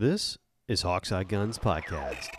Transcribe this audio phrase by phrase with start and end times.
[0.00, 2.30] This is Hawkeye Guns Podcast.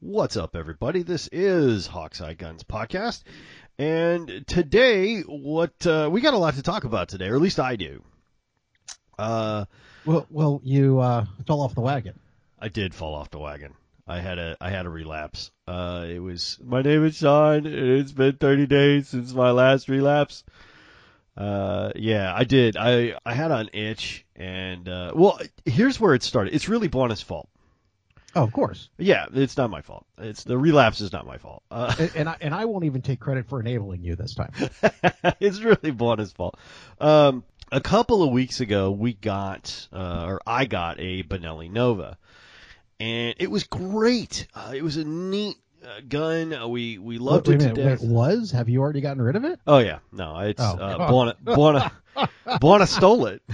[0.00, 1.02] What's up, everybody?
[1.02, 3.22] This is Hawkeye Guns Podcast,
[3.78, 7.60] and today, what uh, we got a lot to talk about today, or at least
[7.60, 8.02] I do.
[9.18, 9.64] Uh,
[10.04, 12.18] Well, well, you uh, fell off the wagon.
[12.58, 13.74] I did fall off the wagon.
[14.06, 15.50] I had a I had a relapse.
[15.66, 17.66] Uh, it was my name is Sean.
[17.66, 20.44] It's been 30 days since my last relapse.
[21.36, 22.76] Uh, yeah, I did.
[22.76, 26.54] I I had an itch, and uh, well, here's where it started.
[26.54, 27.48] It's really Buona's fault.
[28.34, 28.88] Oh, of course.
[28.98, 30.06] Yeah, it's not my fault.
[30.18, 31.62] It's the relapse is not my fault.
[31.70, 34.52] Uh, and, and I and I won't even take credit for enabling you this time.
[35.40, 36.58] it's really Buona's fault.
[37.00, 42.18] Um, a couple of weeks ago, we got, uh, or I got a Benelli Nova,
[43.00, 44.46] and it was great.
[44.54, 46.52] Uh, it was a neat uh, gun.
[46.54, 48.00] Uh, we we loved wait, it a to minute, death.
[48.02, 48.50] wait, was?
[48.52, 49.58] Have you already gotten rid of it?
[49.66, 50.76] Oh yeah, no, it's Oh.
[50.78, 51.92] uh, Buona, Buona,
[52.60, 53.42] Buona stole it.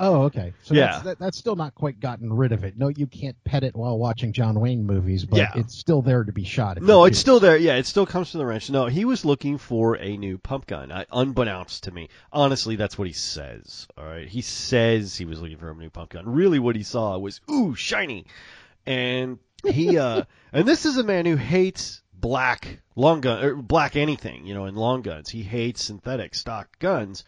[0.00, 0.52] Oh, okay.
[0.62, 0.86] So Yeah.
[0.86, 2.76] that's, that, that's still not quite gotten rid of it.
[2.78, 5.52] No, you can't pet it while watching John Wayne movies, but Yeah.
[5.54, 6.80] it's still there to be shot.
[6.80, 7.56] No, it's still there.
[7.56, 8.70] Yeah, it still comes from the ranch.
[8.70, 12.08] No, he was looking for a new pump gun, I, unbeknownst to me.
[12.32, 13.86] Honestly, that's what he says.
[13.98, 16.28] All right, he says he was looking for a new pump gun.
[16.32, 18.26] Really, what he saw was ooh shiny,
[18.86, 23.96] and he uh, and this is a man who hates black long gun or black
[23.96, 25.28] anything, you know, in long guns.
[25.28, 27.24] He hates synthetic stock guns,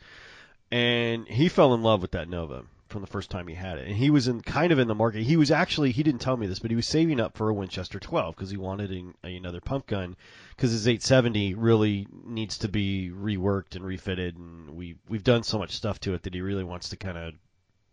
[0.70, 3.86] and he fell in love with that Nova from the first time he had it.
[3.88, 5.22] And he was in kind of in the market.
[5.22, 7.54] He was actually he didn't tell me this, but he was saving up for a
[7.54, 10.16] Winchester 12 because he wanted a, another pump gun
[10.50, 15.58] because his 870 really needs to be reworked and refitted, and we we've done so
[15.58, 17.34] much stuff to it that he really wants to kind of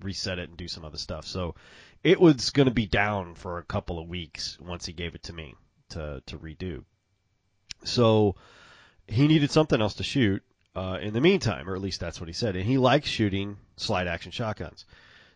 [0.01, 1.25] reset it and do some other stuff.
[1.25, 1.55] So
[2.03, 5.23] it was going to be down for a couple of weeks once he gave it
[5.23, 5.55] to me
[5.89, 6.83] to to redo.
[7.83, 8.35] So
[9.07, 10.43] he needed something else to shoot
[10.75, 12.55] uh, in the meantime, or at least that's what he said.
[12.55, 14.85] And he likes shooting slide action shotguns.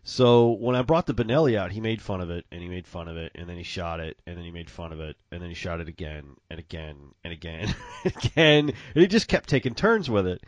[0.04, 2.86] So when I brought the Benelli out, he made fun of it, and he made
[2.86, 5.16] fun of it, and then he shot it, and then he made fun of it,
[5.30, 9.28] and then he shot it again, and again, and again, and again, and he just
[9.28, 10.42] kept taking turns with it.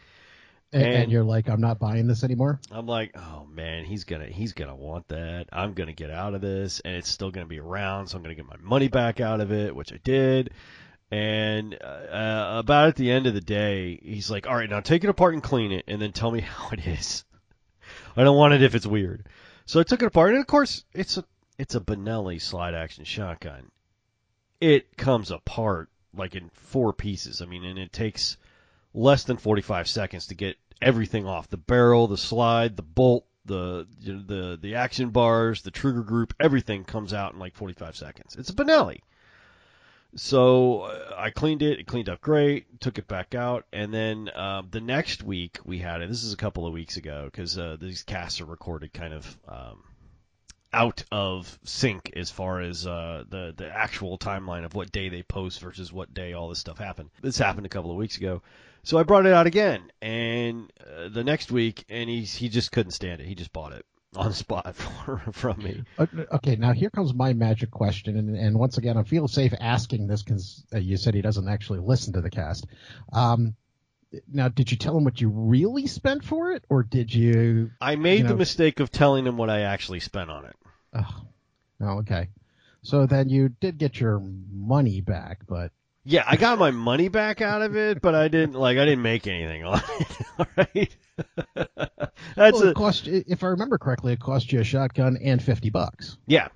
[0.72, 2.58] And, and- and you're like, I'm not buying this anymore.
[2.70, 5.46] I'm like, oh man, he's gonna he's gonna want that.
[5.52, 8.36] I'm gonna get out of this, and it's still gonna be around, so I'm gonna
[8.36, 10.50] get my money back out of it, which I did.
[11.10, 14.80] And uh, uh, about at the end of the day, he's like, all right, now
[14.80, 17.24] take it apart and clean it, and then tell me how it is.
[18.16, 19.26] I don't want it if it's weird.
[19.66, 21.24] So I took it apart, and of course, it's a
[21.58, 23.70] it's a Benelli slide action shotgun.
[24.60, 27.42] It comes apart like in four pieces.
[27.42, 28.36] I mean, and it takes
[28.94, 33.86] less than 45 seconds to get everything off the barrel, the slide, the bolt, the
[34.00, 38.36] the the action bars, the trigger group, everything comes out in like 45 seconds.
[38.36, 39.00] It's a Benelli.
[40.16, 41.78] So uh, I cleaned it.
[41.78, 42.80] It cleaned up great.
[42.80, 46.08] Took it back out, and then um, the next week we had it.
[46.08, 49.38] This is a couple of weeks ago because uh, these casts are recorded kind of
[49.46, 49.82] um,
[50.72, 55.22] out of sync as far as uh, the the actual timeline of what day they
[55.22, 57.10] post versus what day all this stuff happened.
[57.22, 58.42] This happened a couple of weeks ago,
[58.82, 62.72] so I brought it out again, and uh, the next week, and he he just
[62.72, 63.26] couldn't stand it.
[63.26, 65.82] He just bought it on spot for, from me.
[65.98, 70.06] Okay, now here comes my magic question, and, and once again, I feel safe asking
[70.06, 72.66] this because uh, you said he doesn't actually listen to the cast.
[73.12, 73.54] Um,
[74.32, 77.70] now, did you tell him what you really spent for it, or did you?
[77.80, 80.56] I made You the mistake of telling him what I actually spent on it.
[80.94, 81.24] Oh,
[82.00, 82.28] okay.
[82.82, 85.70] So then you did get your money back, but
[86.10, 89.02] Yeah, I got my money back out of it, but I didn't like I didn't
[89.02, 90.16] make anything on it.
[90.40, 90.96] All right,
[92.34, 93.06] that's well, a it cost.
[93.06, 96.18] If I remember correctly, it cost you a shotgun and fifty bucks.
[96.26, 96.48] yeah,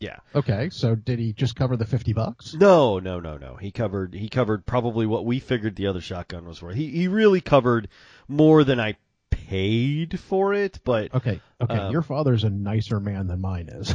[0.00, 0.16] yeah.
[0.34, 2.54] Okay, so did he just cover the fifty bucks?
[2.54, 3.54] No, no, no, no.
[3.54, 6.74] He covered he covered probably what we figured the other shotgun was worth.
[6.74, 7.86] He he really covered
[8.26, 8.96] more than I
[9.30, 11.78] paid for it, but Okay, okay.
[11.78, 13.94] Um, your father's a nicer man than mine is.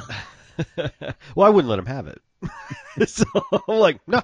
[1.35, 2.21] well, I wouldn't let him have it.
[3.09, 3.25] so
[3.67, 4.21] I'm like, no.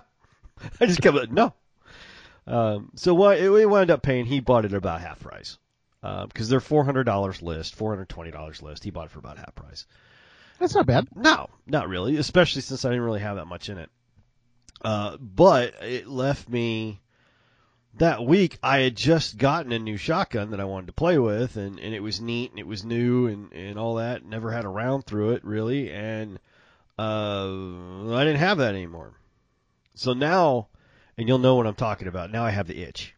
[0.79, 1.53] I just kept it, no.
[2.45, 5.57] Um, so what it, we wound up paying, he bought it at about half price.
[6.01, 8.83] Because they're four hundred dollars list, four hundred twenty dollars list.
[8.83, 9.85] He bought it for about half price.
[10.59, 11.07] That's not bad.
[11.15, 13.89] No, not really, especially since I didn't really have that much in it.
[14.81, 17.01] Uh, but it left me
[17.95, 18.57] that week.
[18.63, 21.93] I had just gotten a new shotgun that I wanted to play with, and, and
[21.93, 24.23] it was neat and it was new and, and all that.
[24.23, 26.39] Never had a round through it really, and
[26.97, 27.47] uh,
[28.13, 29.13] I didn't have that anymore.
[29.97, 30.67] So now,
[31.17, 32.31] and you'll know what I'm talking about.
[32.31, 33.15] Now I have the itch,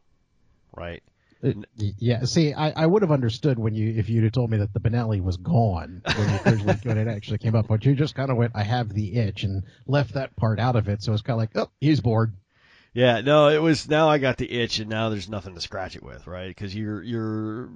[0.76, 1.04] right?
[1.42, 4.58] Y- yeah, see, I, I would have understood when you if you'd have told me
[4.58, 7.96] that the Benelli was gone when, you originally, when it actually came up, but you
[7.96, 11.02] just kind of went, "I have the itch," and left that part out of it.
[11.02, 12.34] So it's kind of like, "Oh, he's bored."
[12.94, 15.96] Yeah, no, it was now I got the itch and now there's nothing to scratch
[15.96, 16.48] it with, right?
[16.48, 17.70] Because you're you're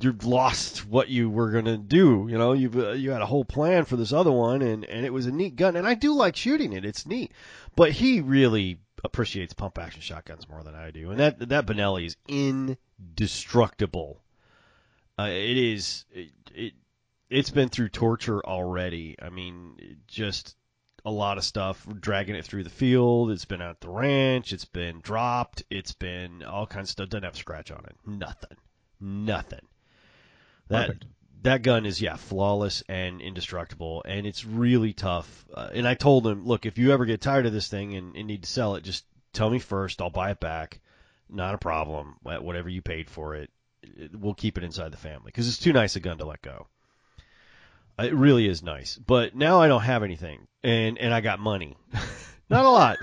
[0.00, 2.26] you've lost what you were gonna do.
[2.30, 5.04] You know, you've uh, you had a whole plan for this other one, and and
[5.04, 6.84] it was a neat gun, and I do like shooting it.
[6.84, 7.32] It's neat,
[7.76, 12.06] but he really appreciates pump action shotguns more than I do, and that that Benelli
[12.06, 14.20] is indestructible.
[15.18, 16.72] Uh, it is it, it
[17.30, 19.16] it's been through torture already.
[19.20, 20.56] I mean, just
[21.04, 23.30] a lot of stuff, dragging it through the field.
[23.30, 24.52] It's been at the ranch.
[24.52, 25.62] It's been dropped.
[25.70, 27.08] It's been all kinds of stuff.
[27.08, 27.96] Doesn't have a scratch on it.
[28.06, 28.56] Nothing.
[29.00, 29.60] Nothing.
[30.68, 31.04] That Perfect.
[31.42, 35.46] that gun is yeah flawless and indestructible, and it's really tough.
[35.52, 38.16] Uh, and I told him, look, if you ever get tired of this thing and,
[38.16, 40.00] and need to sell it, just tell me first.
[40.00, 40.80] I'll buy it back.
[41.30, 42.16] Not a problem.
[42.22, 43.50] Whatever you paid for it,
[44.12, 46.66] we'll keep it inside the family because it's too nice a gun to let go.
[47.98, 48.96] It really is nice.
[48.96, 51.76] But now I don't have anything, and and I got money.
[52.50, 52.98] Not a lot,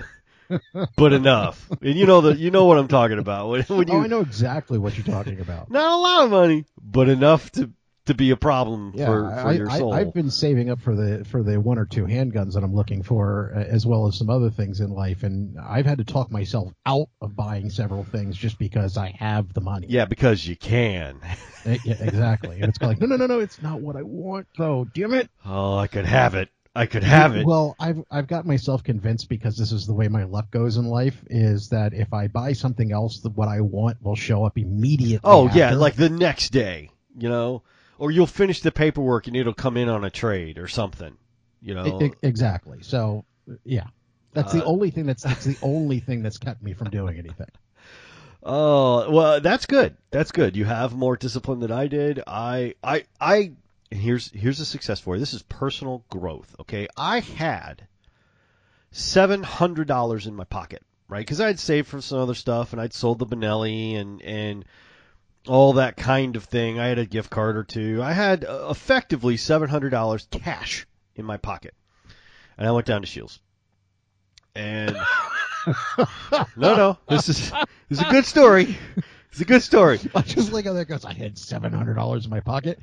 [0.96, 1.68] but enough.
[1.80, 3.48] And you know the you know what I'm talking about.
[3.48, 5.70] When, when you, oh, I know exactly what you're talking about.
[5.70, 7.70] Not a lot of money, but enough to
[8.06, 9.92] to be a problem Yeah, for, for I, your soul.
[9.92, 12.74] I, I've been saving up for the for the one or two handguns that I'm
[12.74, 16.04] looking for, uh, as well as some other things in life, and I've had to
[16.04, 19.88] talk myself out of buying several things just because I have the money.
[19.90, 21.20] yeah, because you can.
[21.66, 22.60] Eh, yeah, exactly.
[22.60, 24.86] And it's like, no, no, no, no, it's not what I want, though.
[24.94, 25.28] Damn it.
[25.44, 26.48] Oh, I could have it.
[26.76, 27.44] I could have it.
[27.44, 30.86] Well, I've I've got myself convinced because this is the way my luck goes in
[30.86, 34.58] life is that if I buy something else, that what I want will show up
[34.58, 35.20] immediately.
[35.24, 37.62] oh yeah, like the next day, you know,
[37.98, 41.16] or you'll finish the paperwork and it'll come in on a trade or something,
[41.60, 42.00] you know.
[42.00, 42.82] E- e- exactly.
[42.82, 43.24] So
[43.64, 43.86] yeah,
[44.34, 47.18] that's the Uh, only thing that's that's the only thing that's kept me from doing
[47.18, 47.48] anything.
[48.42, 49.96] Oh, well, that's good.
[50.10, 50.56] That's good.
[50.56, 52.22] You have more discipline than I did.
[52.26, 53.52] I, I, I,
[53.90, 55.20] and here's, here's a success for you.
[55.20, 56.54] This is personal growth.
[56.60, 56.88] Okay.
[56.96, 57.86] I had
[58.92, 61.26] $700 in my pocket, right?
[61.26, 64.64] Cause I'd saved for some other stuff and I'd sold the Benelli and, and
[65.46, 66.78] all that kind of thing.
[66.78, 68.02] I had a gift card or two.
[68.02, 71.74] I had uh, effectively $700 cash in my pocket.
[72.58, 73.40] And I went down to Shields.
[74.54, 74.96] And
[75.98, 76.06] no,
[76.56, 77.50] no, this is
[77.88, 78.76] this is a good story.
[79.30, 80.00] It's a good story.
[80.14, 81.04] I just like how that goes.
[81.04, 82.78] I had seven hundred dollars in my pocket,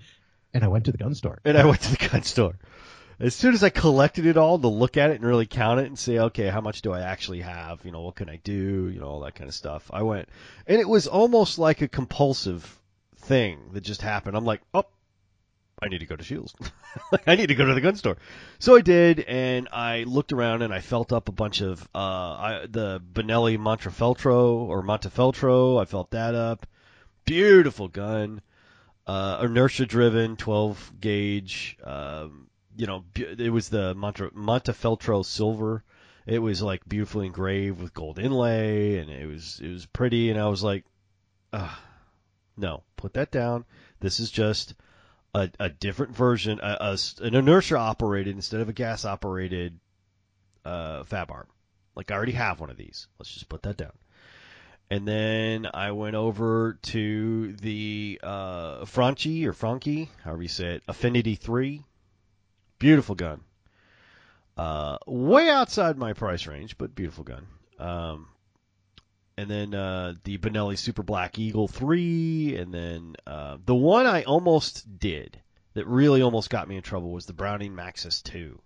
[0.53, 1.39] and I went to the gun store.
[1.43, 2.57] And I went to the gun store.
[3.19, 5.85] As soon as I collected it all to look at it and really count it
[5.85, 7.85] and say, okay, how much do I actually have?
[7.85, 8.89] You know, what can I do?
[8.89, 9.89] You know, all that kind of stuff.
[9.93, 10.29] I went,
[10.67, 12.79] and it was almost like a compulsive
[13.17, 14.35] thing that just happened.
[14.35, 14.85] I'm like, oh,
[15.81, 16.53] I need to go to Shields.
[17.27, 18.17] I need to go to the gun store.
[18.59, 21.97] So I did, and I looked around and I felt up a bunch of uh,
[21.97, 25.81] I, the Benelli Montefeltro or Montefeltro.
[25.81, 26.65] I felt that up.
[27.25, 28.41] Beautiful gun,
[29.07, 31.77] uh, inertia driven, 12 gauge.
[31.83, 35.83] Um, you know, it was the Monte, Montefeltro silver.
[36.25, 40.29] It was like beautifully engraved with gold inlay, and it was it was pretty.
[40.29, 40.85] And I was like,
[42.57, 43.65] no, put that down.
[43.99, 44.73] This is just
[45.33, 49.79] a, a different version, a, a an inertia operated instead of a gas operated
[50.65, 51.47] uh, Fabarm.
[51.95, 53.07] Like I already have one of these.
[53.19, 53.93] Let's just put that down.
[54.89, 60.83] And then I went over to the uh, Franchi or Franchi, however you say it,
[60.87, 61.83] Affinity 3.
[62.79, 63.41] Beautiful gun.
[64.55, 67.47] Uh, way outside my price range, but beautiful gun.
[67.79, 68.27] Um,
[69.37, 74.23] and then uh, the Benelli Super Black Eagle 3, and then uh, the one I
[74.23, 75.39] almost did
[75.73, 78.61] that really almost got me in trouble was the Browning Maxus 2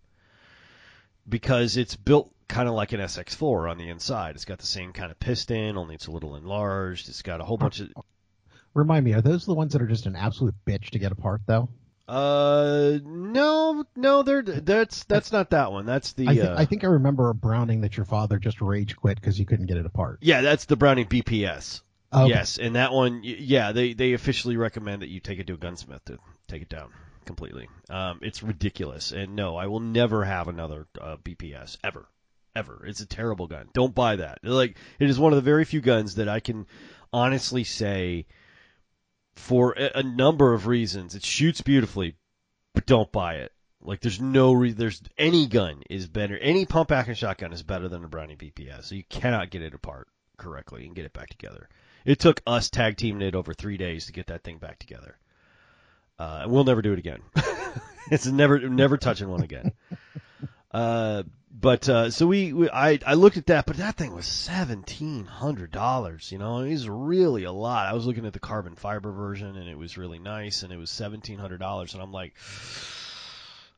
[1.30, 4.36] because it's built kind of like an SX4 on the inside.
[4.36, 7.10] It's got the same kind of piston, only it's a little enlarged.
[7.10, 7.90] It's got a whole bunch of
[8.74, 11.42] Remind me, are those the ones that are just an absolute bitch to get apart,
[11.48, 11.70] though?
[12.08, 15.86] uh no no they're that's that's not that one.
[15.86, 18.62] That's the I, thi- uh, I think I remember a Browning that your father just
[18.62, 20.20] rage quit because you couldn't get it apart.
[20.22, 21.82] yeah that's the Browning BPS.
[22.14, 22.30] Okay.
[22.30, 25.58] Yes, and that one, yeah, they they officially recommend that you take it to a
[25.58, 26.92] gunsmith to take it down
[27.26, 27.68] completely.
[27.90, 32.06] Um, it's ridiculous, and no, I will never have another uh, BPS ever,
[32.58, 32.84] ever.
[32.86, 33.70] It's a terrible gun.
[33.74, 34.40] Don't buy that.
[34.44, 36.66] Like it is one of the very few guns that I can
[37.14, 38.26] honestly say,
[39.36, 42.16] for a, number of reasons, it shoots beautifully,
[42.74, 43.52] but don't buy it.
[43.82, 46.38] Like there's no re- there's any gun is better.
[46.38, 48.86] Any pump action shotgun is better than a Browning BPS.
[48.86, 51.70] So you cannot get it apart correctly and get it back together.
[52.04, 55.18] It took us tag teaming it over three days to get that thing back together.
[56.18, 57.22] Uh, and we'll never do it again.
[58.12, 59.74] it's never never touching one again.
[60.72, 61.24] Uh,
[61.60, 65.26] but uh, so we, we I I looked at that, but that thing was seventeen
[65.26, 66.32] hundred dollars.
[66.32, 67.88] You know, it was really a lot.
[67.88, 70.78] I was looking at the carbon fiber version, and it was really nice, and it
[70.78, 72.34] was seventeen hundred dollars, and I'm like.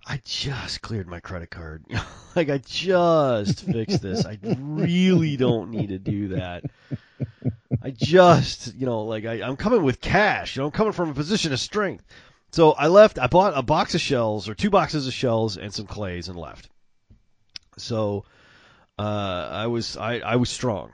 [0.08, 1.86] I just cleared my credit card.
[2.36, 4.26] like I just fixed this.
[4.26, 6.64] I really don't need to do that.
[7.84, 10.56] I just, you know, like I, I'm coming with cash.
[10.56, 12.06] You know, I'm coming from a position of strength.
[12.52, 13.20] So I left.
[13.20, 16.40] I bought a box of shells or two boxes of shells and some clays and
[16.40, 16.70] left.
[17.80, 18.26] So
[18.98, 20.92] uh, I was I, I was strong.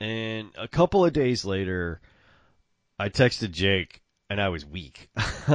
[0.00, 2.00] And a couple of days later,
[2.98, 5.08] I texted Jake and I was weak.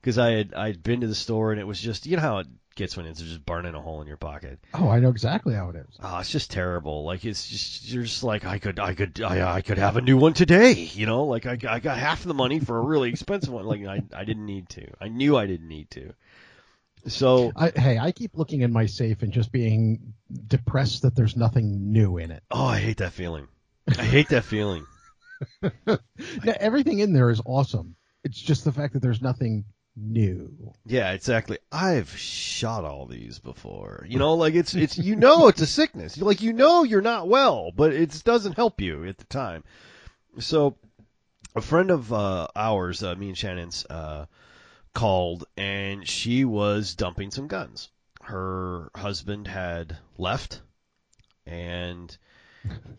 [0.00, 2.38] because I had I'd been to the store and it was just you know how
[2.38, 4.60] it gets when it's just burning a hole in your pocket.
[4.72, 5.98] Oh, I know exactly how it is.
[6.00, 7.04] Oh, it's just terrible.
[7.04, 10.00] Like it's just you're just like I could I could I, I could have a
[10.00, 10.72] new one today.
[10.72, 13.66] You know, like I I got half the money for a really expensive one.
[13.66, 14.86] Like I I didn't need to.
[15.00, 16.14] I knew I didn't need to.
[17.06, 20.14] So I, hey, I keep looking in my safe and just being
[20.46, 22.42] depressed that there's nothing new in it.
[22.50, 23.48] oh, I hate that feeling.
[23.98, 24.84] I hate that feeling.
[26.44, 27.94] Now, everything in there is awesome.
[28.24, 29.64] It's just the fact that there's nothing
[29.96, 30.72] new.
[30.84, 31.58] Yeah, exactly.
[31.70, 34.04] I've shot all these before.
[34.08, 36.20] You know, like it's it's you know it's a sickness.
[36.20, 39.62] Like you know you're not well, but it doesn't help you at the time.
[40.40, 40.76] So
[41.54, 44.26] a friend of uh, ours, uh, me and Shannon's, uh,
[44.98, 47.88] called and she was dumping some guns.
[48.20, 50.60] Her husband had left,
[51.46, 52.14] and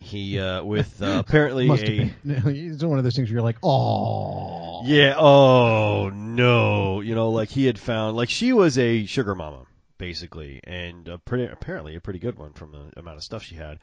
[0.00, 2.10] he uh, with uh, apparently a.
[2.24, 5.14] It's one of those things where you're like, oh, yeah.
[5.18, 7.02] Oh no.
[7.02, 9.66] You know, like he had found, like she was a sugar mama
[9.98, 13.56] basically, and a pretty apparently a pretty good one from the amount of stuff she
[13.56, 13.78] had.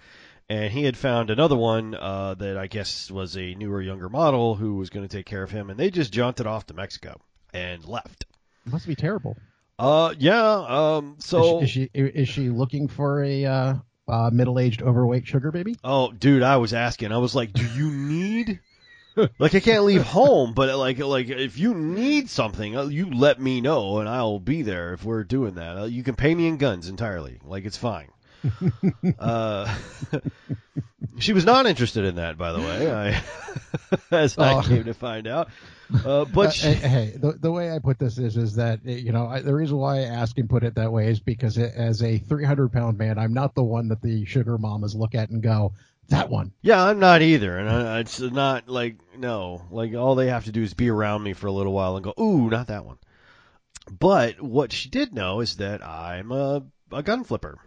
[0.50, 4.56] And he had found another one uh, that I guess was a newer, younger model
[4.56, 7.22] who was going to take care of him, and they just jaunted off to Mexico
[7.54, 8.26] and left.
[8.66, 9.38] must be terrible.
[9.80, 10.66] Uh, yeah.
[10.68, 13.74] Um, so is, she, is she is she looking for a uh,
[14.08, 15.76] uh, middle-aged, overweight sugar baby?
[15.84, 17.12] Oh, dude, I was asking.
[17.12, 18.60] I was like, "Do you need?"
[19.40, 23.40] like I can't leave home, but like like if you need something, uh, you let
[23.40, 25.78] me know and I'll be there if we're doing that.
[25.78, 27.40] Uh, You can pay me in guns entirely.
[27.44, 28.10] Like it's fine.
[29.20, 29.76] uh,
[31.20, 32.92] she was not interested in that, by the way.
[32.92, 33.24] I,
[34.12, 34.62] as I Oh.
[34.62, 35.50] came to find out.
[36.06, 38.80] Uh, but Uh, she, hey, hey, the, the way I put this is is that
[38.86, 41.20] uh, you know I, the reason why I ask and put it that way is
[41.20, 44.96] because it, as a 300 pound man, I'm not the one that the sugar mamas
[44.96, 45.74] look at and go,
[46.10, 46.52] that one.
[46.62, 50.52] Yeah, I'm not either, and I, it's not like no, like all they have to
[50.52, 52.98] do is be around me for a little while and go, ooh, not that one.
[53.90, 57.58] But what she did know is that I'm a, a gun flipper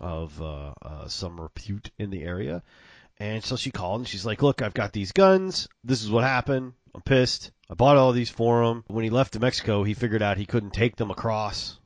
[0.00, 2.62] of uh, uh, some repute in the area,
[3.18, 5.68] and so she called and she's like, look, I've got these guns.
[5.84, 6.72] This is what happened.
[6.94, 7.50] I'm pissed.
[7.70, 8.84] I bought all these for him.
[8.86, 11.78] When he left to Mexico, he figured out he couldn't take them across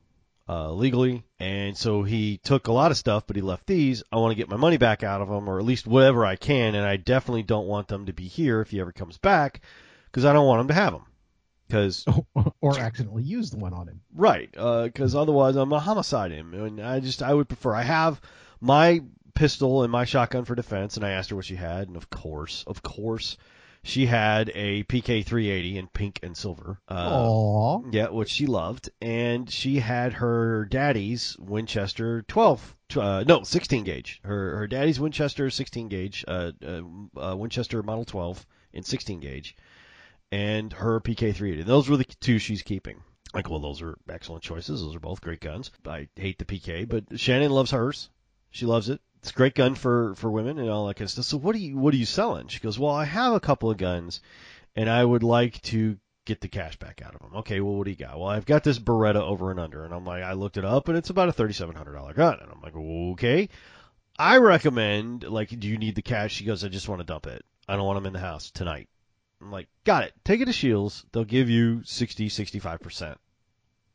[0.47, 4.03] uh, legally, and so he took a lot of stuff, but he left these.
[4.11, 6.37] I want to get my money back out of them, or at least whatever I
[6.37, 9.61] can, and I definitely don't want them to be here if he ever comes back,
[10.05, 11.05] because I don't want him to have them.
[11.67, 12.05] Because
[12.61, 14.01] or accidentally use the one on him.
[14.13, 18.21] right, because otherwise I'm a homicide him, and I just I would prefer I have
[18.61, 19.01] my
[19.33, 22.09] pistol and my shotgun for defense, and I asked her what she had, and of
[22.09, 23.37] course, of course,
[23.83, 26.79] she had a PK380 in pink and silver.
[26.89, 27.81] Uh, Aw.
[27.91, 34.21] yeah, which she loved, and she had her daddy's Winchester 12, uh, no, 16 gauge.
[34.23, 36.81] Her her daddy's Winchester 16 gauge, uh, uh,
[37.21, 39.55] uh, Winchester Model 12 in 16 gauge,
[40.31, 41.65] and her PK380.
[41.65, 43.03] Those were the two she's keeping.
[43.33, 44.81] Like, well, those are excellent choices.
[44.81, 45.71] Those are both great guns.
[45.85, 48.09] I hate the PK, but Shannon loves hers.
[48.51, 49.01] She loves it.
[49.23, 51.23] It's a great gun for for women and all that kind of stuff.
[51.23, 52.49] So what are you what are you selling?
[52.49, 54.19] She goes, well, I have a couple of guns,
[54.75, 57.37] and I would like to get the cash back out of them.
[57.37, 58.19] Okay, well, what do you got?
[58.19, 60.89] Well, I've got this Beretta over and under, and I'm like, I looked it up,
[60.89, 63.47] and it's about a thirty-seven hundred dollar gun, and I'm like, okay.
[64.19, 66.33] I recommend, like, do you need the cash?
[66.33, 67.45] She goes, I just want to dump it.
[67.65, 68.89] I don't want them in the house tonight.
[69.41, 70.13] I'm like, got it.
[70.25, 71.05] Take it to Shields.
[71.13, 73.15] They'll give you 60, 65%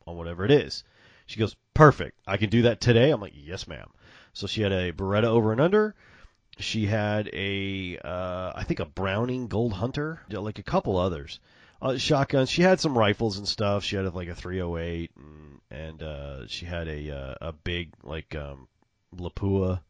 [0.06, 0.84] on whatever it is.
[1.26, 2.18] She goes, perfect.
[2.26, 3.10] I can do that today.
[3.10, 3.88] I'm like, yes, ma'am.
[4.38, 5.96] So she had a Beretta over and under.
[6.60, 11.40] She had a, uh, I think a Browning Gold Hunter, like a couple others.
[11.82, 12.48] Uh, shotguns.
[12.48, 13.82] She had some rifles and stuff.
[13.82, 18.36] She had like a 308, and, and uh, she had a uh, a big like
[18.36, 18.68] um,
[19.12, 19.80] Lapua.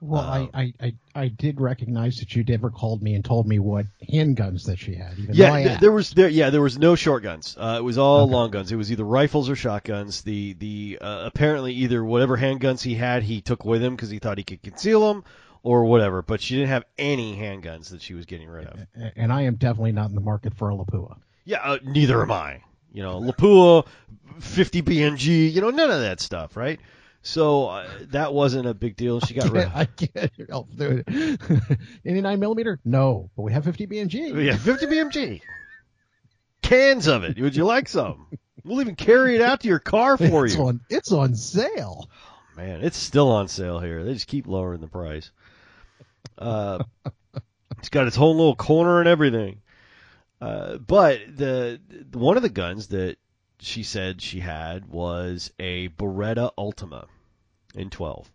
[0.00, 3.58] Well, Um, I, I, I, did recognize that you never called me and told me
[3.58, 5.14] what handguns that she had.
[5.32, 7.56] Yeah, th- there was there yeah there was no short guns.
[7.58, 8.32] Uh, it was all Okay.
[8.32, 8.70] long guns.
[8.70, 10.22] It was either rifles or shotguns.
[10.22, 14.20] The the uh, apparently either whatever handguns he had he took with him because he
[14.20, 15.24] thought he could conceal them
[15.64, 16.22] or whatever.
[16.22, 18.78] But she didn't have any handguns that she was getting rid of.
[19.16, 21.16] and I am definitely not in the market for a Lapua.
[21.44, 22.62] Yeah, uh, neither am I.
[22.92, 23.84] You know, Lapua,
[24.40, 25.52] 50 BMG.
[25.52, 26.78] You know, none of that stuff, right?
[27.28, 29.20] So uh, that wasn't a big deal.
[29.20, 29.70] She got rid.
[29.74, 31.78] I can't help do it.
[32.06, 32.80] 89 millimeter?
[32.86, 34.46] No, but we have 50 BMG.
[34.46, 35.42] Yeah, 50 BMG.
[36.62, 37.38] Cans of it.
[37.38, 38.28] Would you like some?
[38.64, 40.62] We'll even carry it out to your car for it's you.
[40.62, 42.08] On, it's on sale.
[42.56, 44.04] Man, it's still on sale here.
[44.04, 45.30] They just keep lowering the price.
[46.38, 46.82] Uh,
[47.78, 49.60] it's got its whole little corner and everything.
[50.40, 51.78] Uh, but the,
[52.10, 53.18] the one of the guns that
[53.60, 57.06] she said she had was a Beretta Ultima
[57.74, 58.30] in 12.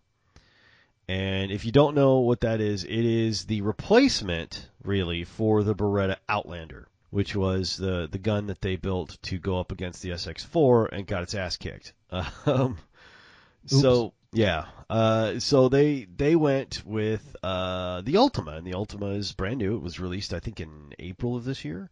[1.06, 5.74] And if you don't know what that is, it is the replacement, really, for the
[5.74, 10.10] Beretta Outlander, which was the, the gun that they built to go up against the
[10.10, 11.92] SX4 and got its ass kicked.
[12.46, 12.78] Um,
[13.66, 19.32] so yeah, uh, so they they went with uh, the Ultima, and the Ultima is
[19.32, 19.76] brand new.
[19.76, 21.88] It was released, I think, in April of this year.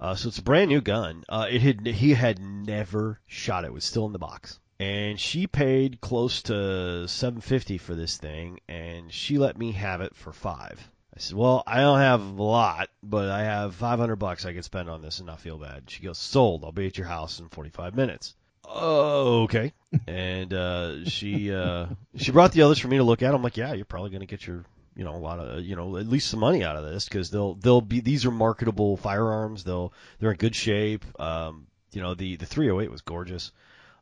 [0.00, 1.22] Uh, so it's a brand new gun.
[1.28, 3.68] Uh, it had he had never shot it.
[3.68, 8.16] It was still in the box, and she paid close to seven fifty for this
[8.16, 10.80] thing, and she let me have it for five.
[11.14, 14.52] I said, "Well, I don't have a lot, but I have five hundred bucks I
[14.52, 16.64] could spend on this and not feel bad." She goes, "Sold.
[16.64, 18.34] I'll be at your house in forty five minutes."
[18.64, 19.72] Oh, okay.
[20.08, 21.86] and uh, she uh,
[22.16, 23.34] she brought the others for me to look at.
[23.34, 24.64] I'm like, yeah, you're probably going to get your
[24.96, 27.30] you know a lot of you know at least some money out of this because
[27.30, 29.62] they'll they'll be these are marketable firearms.
[29.62, 31.04] They'll they're in good shape.
[31.20, 33.52] Um, you know the the 308 was gorgeous.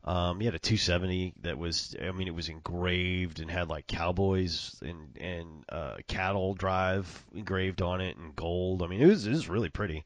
[0.04, 3.86] Um, he had a 270 that was, I mean, it was engraved and had like
[3.86, 8.82] cowboys and and uh, cattle drive engraved on it in gold.
[8.82, 10.04] I mean, it was it was really pretty.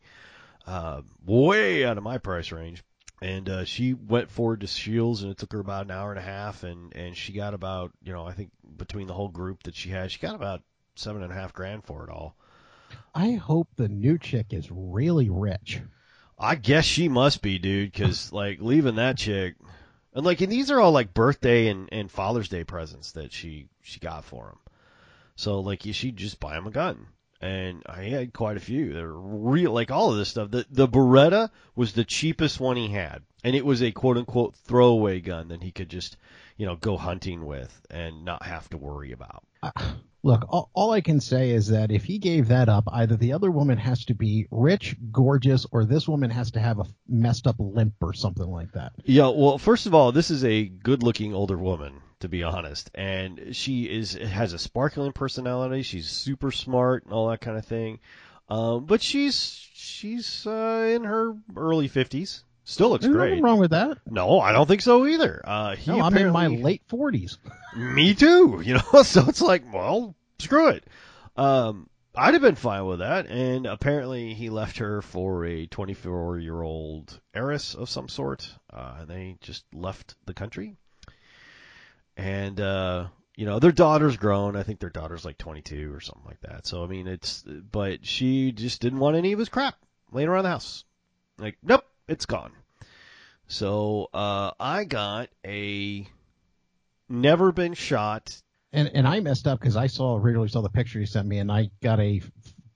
[0.66, 2.82] Uh, way out of my price range
[3.24, 6.18] and uh, she went forward to Shields, and it took her about an hour and
[6.18, 9.62] a half, and and she got about you know I think between the whole group
[9.62, 10.62] that she had, she got about
[10.94, 12.36] seven and a half grand for it all.
[13.14, 15.80] I hope the new chick is really rich.
[16.38, 19.54] I guess she must be, dude, because like leaving that chick,
[20.14, 23.68] and like and these are all like birthday and and Father's Day presents that she
[23.82, 24.58] she got for him.
[25.36, 27.06] So like she just buy him a gun
[27.44, 28.94] and I had quite a few.
[28.94, 30.50] They're real, like all of this stuff.
[30.50, 34.56] The the Beretta was the cheapest one he had, and it was a quote unquote
[34.56, 36.16] throwaway gun that he could just,
[36.56, 39.44] you know, go hunting with and not have to worry about.
[39.62, 39.70] Uh,
[40.22, 43.32] look, all, all I can say is that if he gave that up, either the
[43.32, 47.46] other woman has to be rich, gorgeous, or this woman has to have a messed
[47.46, 48.92] up limp or something like that.
[49.04, 52.90] Yeah, well, first of all, this is a good-looking older woman to be honest.
[52.94, 55.82] And she is has a sparkling personality.
[55.82, 58.00] She's super smart and all that kind of thing.
[58.48, 62.44] Um, but she's she's uh, in her early fifties.
[62.64, 63.30] Still looks There's great.
[63.30, 63.98] Nothing wrong with that.
[64.10, 65.42] No, I don't think so either.
[65.44, 67.38] Uh, he no, I'm in my late forties.
[67.76, 68.62] Me too.
[68.64, 70.84] You know, so it's like, well, screw it.
[71.36, 73.26] Um, I'd have been fine with that.
[73.26, 78.50] And apparently, he left her for a 24 year old heiress of some sort.
[78.72, 80.76] Uh, and they just left the country.
[82.16, 84.56] And uh, you know, their daughter's grown.
[84.56, 86.66] I think their daughter's like 22 or something like that.
[86.66, 89.74] So I mean, it's but she just didn't want any of his crap
[90.12, 90.84] laying around the house.
[91.36, 92.52] Like, nope, it's gone.
[93.46, 96.06] So uh, I got a
[97.08, 98.40] never been shot.
[98.72, 101.38] And and I messed up because I saw originally saw the picture you sent me,
[101.38, 102.20] and I got a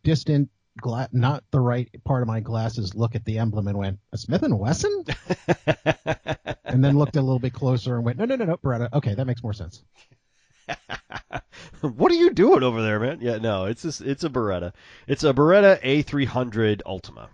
[0.04, 0.48] distant
[0.80, 4.18] gla- not the right part of my glasses look at the emblem and went a
[4.18, 5.04] Smith and Wesson,
[6.64, 8.92] and then looked a little bit closer and went no no no no Beretta.
[8.92, 9.82] Okay, that makes more sense.
[11.80, 13.18] what are you doing over there, man?
[13.20, 14.72] Yeah, no, it's a, it's a Beretta.
[15.08, 17.28] It's a Beretta A300 Ultima.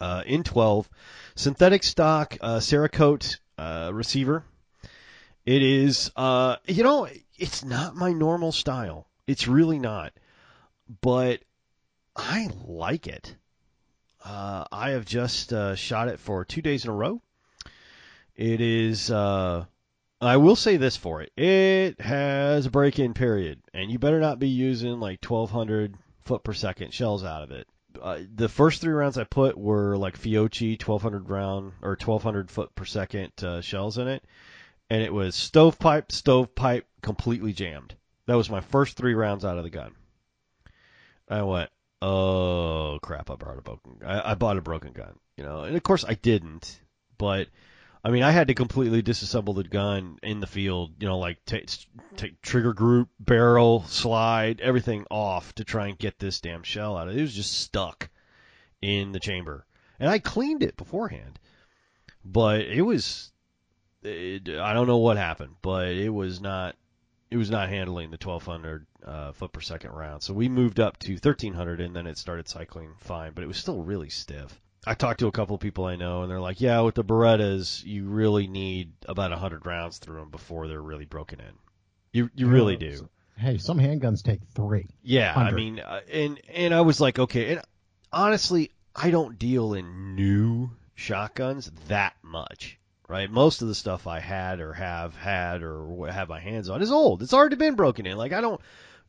[0.00, 0.88] Uh, in 12,
[1.34, 4.44] synthetic stock uh, Cerakote uh, receiver.
[5.44, 7.08] It is, uh, you know,
[7.38, 9.06] it's not my normal style.
[9.26, 10.12] It's really not,
[11.00, 11.40] but
[12.16, 13.34] I like it.
[14.24, 17.22] Uh, I have just uh, shot it for two days in a row.
[18.36, 19.10] It is.
[19.10, 19.64] Uh,
[20.20, 24.38] I will say this for it: it has a break-in period, and you better not
[24.38, 27.66] be using like 1,200 foot per second shells out of it.
[28.00, 32.74] Uh, the first three rounds I put were like Fiocchi 1,200 round or 1,200 foot
[32.74, 34.24] per second uh, shells in it,
[34.88, 37.94] and it was stovepipe, stovepipe, completely jammed.
[38.26, 39.94] That was my first three rounds out of the gun.
[41.28, 43.30] I went, oh crap!
[43.30, 43.98] I bought a broken.
[44.04, 46.80] I, I bought a broken gun, you know, and of course I didn't,
[47.18, 47.48] but
[48.02, 51.44] I mean, I had to completely disassemble the gun in the field, you know, like
[51.44, 51.68] take,
[52.16, 57.08] take trigger group, barrel, slide, everything off to try and get this damn shell out.
[57.08, 57.18] Of it.
[57.18, 58.08] It was just stuck
[58.80, 59.66] in the chamber,
[59.98, 61.38] and I cleaned it beforehand,
[62.24, 63.32] but it was,
[64.02, 66.76] it, I don't know what happened, but it was not,
[67.30, 70.22] it was not handling the 1200 uh, foot per second round.
[70.22, 73.58] So we moved up to 1300, and then it started cycling fine, but it was
[73.58, 74.58] still really stiff.
[74.86, 77.04] I talked to a couple of people I know, and they're like, "Yeah, with the
[77.04, 81.52] Berettas, you really need about a hundred rounds through them before they're really broken in.
[82.12, 84.86] You you really do." Hey, some handguns take three.
[85.02, 87.62] Yeah, I mean, uh, and and I was like, okay, and
[88.12, 93.30] honestly, I don't deal in new shotguns that much, right?
[93.30, 96.92] Most of the stuff I had or have had or have my hands on is
[96.92, 97.22] old.
[97.22, 98.18] It's already been broken in.
[98.18, 98.60] Like I don't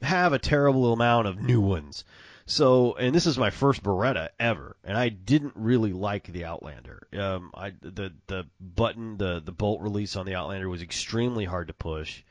[0.01, 2.03] have a terrible amount of new ones.
[2.45, 7.07] So, and this is my first Beretta ever, and I didn't really like the Outlander.
[7.13, 11.67] Um, I the the button, the the bolt release on the Outlander was extremely hard
[11.67, 12.23] to push.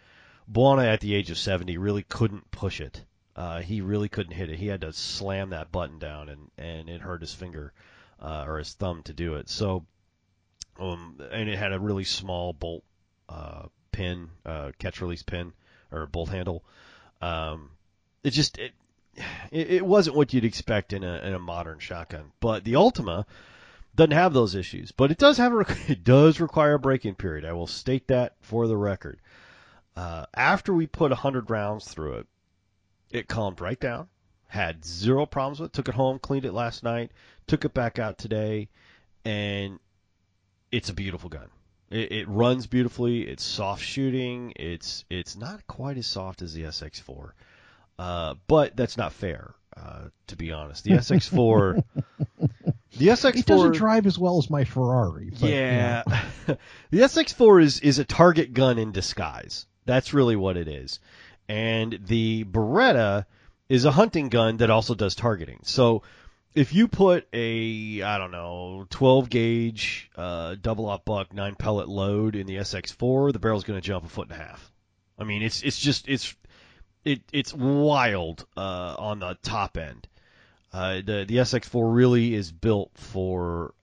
[0.49, 3.05] Buona at the age of 70 really couldn't push it.
[3.37, 4.59] Uh, he really couldn't hit it.
[4.59, 7.73] He had to slam that button down, and and it hurt his finger
[8.21, 9.49] uh, or his thumb to do it.
[9.49, 9.87] So,
[10.79, 12.85] um, and it had a really small bolt
[13.29, 15.53] uh, pin, uh, catch release pin
[15.93, 16.65] or bolt handle.
[17.23, 17.71] Um,
[18.23, 18.73] it just it,
[19.51, 22.33] it wasn't what you'd expect in a in a modern shotgun.
[22.41, 23.27] But the Ultima
[23.95, 27.45] doesn't have those issues, but it does have a it does require a break-in period.
[27.45, 29.21] I will state that for the record.
[29.97, 32.27] Uh, after we put 100 rounds through it,
[33.11, 34.09] it calmed right down.
[34.47, 35.73] Had zero problems with it.
[35.75, 37.13] Took it home, cleaned it last night,
[37.47, 38.69] took it back out today,
[39.25, 39.79] and
[40.73, 41.49] it's a beautiful gun.
[41.91, 43.23] It, it runs beautifully.
[43.23, 44.53] It's soft shooting.
[44.57, 47.33] It's it's not quite as soft as the SX4,
[48.01, 49.55] uh, but that's not fair.
[49.77, 51.85] Uh, to be honest, the SX4,
[52.97, 55.31] the SX4, It doesn't drive as well as my Ferrari.
[55.31, 56.03] But, you yeah,
[56.49, 56.57] know.
[56.91, 59.67] the SX4 is is a target gun in disguise.
[59.85, 60.99] That's really what it is.
[61.47, 63.27] And the Beretta
[63.69, 65.61] is a hunting gun that also does targeting.
[65.65, 66.03] So
[66.55, 71.89] if you put a I don't know 12 gauge uh, double op buck nine pellet
[71.89, 74.73] load in the SX4, the barrel's going to jump a foot and a half.
[75.19, 76.35] I mean, it's it's just it's
[77.05, 80.09] it it's wild uh, on the top end.
[80.73, 83.75] Uh, the the SX4 really is built for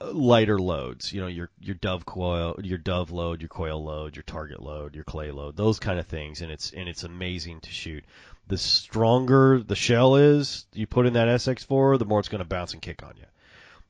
[0.00, 1.12] lighter loads.
[1.12, 4.94] You know, your your dove coil, your dove load, your coil load, your target load,
[4.94, 8.04] your clay load, those kind of things, and it's and it's amazing to shoot.
[8.46, 12.44] The stronger the shell is you put in that SX4, the more it's going to
[12.44, 13.26] bounce and kick on you.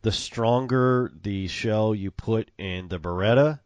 [0.03, 3.61] The stronger the shell you put in the Beretta,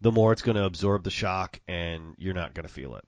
[0.00, 3.04] the more it's going to absorb the shock, and you're not going to feel it.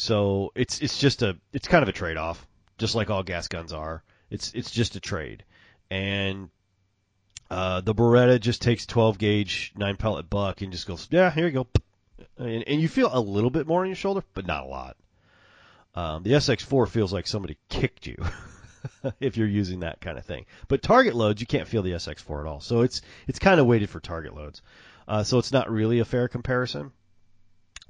[0.00, 2.46] So it's it's just a it's kind of a trade off,
[2.78, 4.02] just like all gas guns are.
[4.30, 5.44] It's it's just a trade,
[5.90, 6.48] and
[7.50, 11.48] uh, the Beretta just takes 12 gauge nine pellet buck and just goes, yeah, here
[11.48, 11.66] you go,
[12.38, 14.96] and, and you feel a little bit more on your shoulder, but not a lot.
[15.94, 18.16] Um, the SX4 feels like somebody kicked you
[19.20, 20.46] if you're using that kind of thing.
[20.68, 22.60] But target loads, you can't feel the SX4 at all.
[22.60, 24.62] So it's it's kind of weighted for target loads.
[25.06, 26.90] Uh, so it's not really a fair comparison.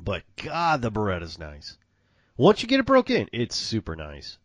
[0.02, 1.76] But God, the Beretta's nice.
[2.40, 4.38] Once you get it broke in, it's super nice.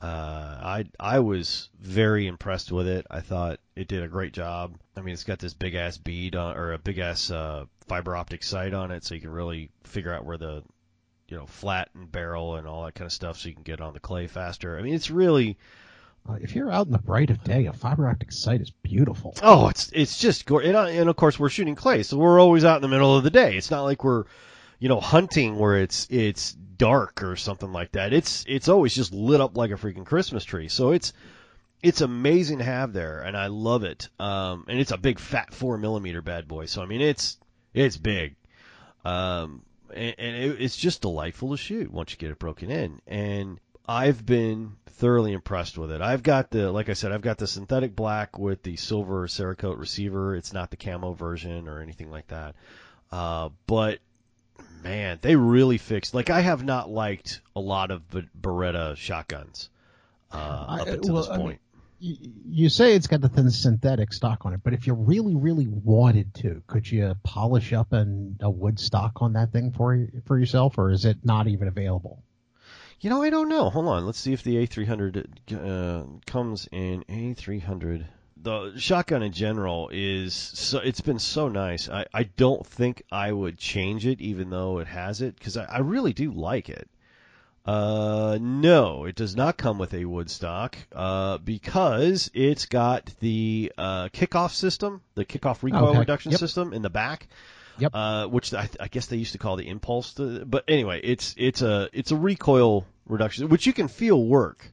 [0.00, 3.06] Uh, I I was very impressed with it.
[3.10, 4.76] I thought it did a great job.
[4.96, 8.16] I mean, it's got this big ass bead on, or a big ass uh, fiber
[8.16, 10.62] optic sight on it, so you can really figure out where the
[11.28, 13.82] you know flat and barrel and all that kind of stuff, so you can get
[13.82, 14.78] on the clay faster.
[14.78, 15.58] I mean, it's really
[16.26, 19.34] Uh, if you're out in the bright of day, a fiber optic sight is beautiful.
[19.42, 22.40] oh, it's it's just go- and, uh, and of course we're shooting clay, so we're
[22.40, 23.58] always out in the middle of the day.
[23.58, 24.24] It's not like we're
[24.84, 28.12] you know hunting where it's it's dark or something like that.
[28.12, 30.68] It's it's always just lit up like a freaking Christmas tree.
[30.68, 31.14] So it's
[31.82, 34.10] it's amazing to have there, and I love it.
[34.20, 36.66] Um, and it's a big fat four millimeter bad boy.
[36.66, 37.38] So I mean, it's
[37.72, 38.36] it's big.
[39.06, 39.62] Um,
[39.94, 43.00] and, and it, it's just delightful to shoot once you get it broken in.
[43.06, 46.02] And I've been thoroughly impressed with it.
[46.02, 49.78] I've got the, like I said, I've got the synthetic black with the silver Cerakote
[49.78, 50.36] receiver.
[50.36, 52.54] It's not the camo version or anything like that.
[53.10, 54.00] Uh, but
[54.84, 56.14] man, they really fixed.
[56.14, 59.70] Like I have not liked a lot of Be- Beretta shotguns
[60.30, 61.60] uh, I- up until well, this I mean, point.
[61.98, 62.16] You,
[62.46, 65.66] you say it's got the thin synthetic stock on it, but if you really, really
[65.66, 70.38] wanted to, could you polish up an, a wood stock on that thing for for
[70.38, 72.22] yourself, or is it not even available?
[73.00, 73.70] You know, I don't know.
[73.70, 74.06] Hold on.
[74.06, 78.04] Let's see if the A300 uh, comes in A300.
[78.44, 81.88] The shotgun in general is so it's been so nice.
[81.88, 85.64] I, I don't think I would change it even though it has it because I,
[85.64, 86.88] I really do like it.
[87.64, 93.72] Uh, no, it does not come with a wood stock uh, because it's got the
[93.78, 95.98] uh, kickoff system, the kickoff recoil Okay.
[96.00, 96.38] reduction Yep.
[96.40, 97.26] system in the back
[97.78, 97.92] Yep.
[97.94, 100.12] uh, which I, I guess they used to call the impulse.
[100.14, 104.70] To, but anyway, it's it's a it's a recoil reduction, which you can feel work.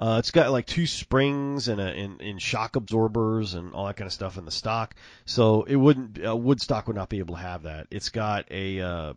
[0.00, 3.96] Uh, it's got like two springs and a and, and shock absorbers and all that
[3.96, 4.94] kind of stuff in the stock.
[5.24, 7.88] So it wouldn't stock would not be able to have that.
[7.90, 9.12] It's got a uh,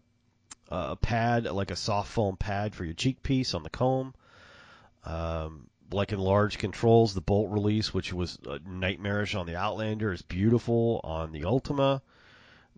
[0.69, 4.15] a pad like a soft foam pad for your cheek piece on the comb.
[5.03, 7.13] Um, like enlarged controls.
[7.13, 12.01] The bolt release, which was uh, nightmarish on the Outlander, is beautiful on the Ultima.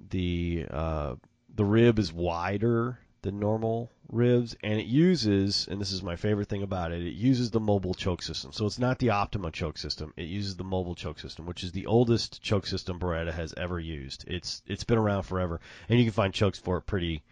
[0.10, 1.16] The uh,
[1.56, 6.48] the rib is wider than normal ribs, and it uses, and this is my favorite
[6.48, 8.52] thing about it, it uses the Mobilchoke system.
[8.52, 11.88] So it's not the Optima choke system; it uses the Mobilchoke system, which is the
[11.88, 14.26] oldest choke system Beretta has ever used.
[14.28, 17.24] It's it's been around forever, and you can find chokes for it pretty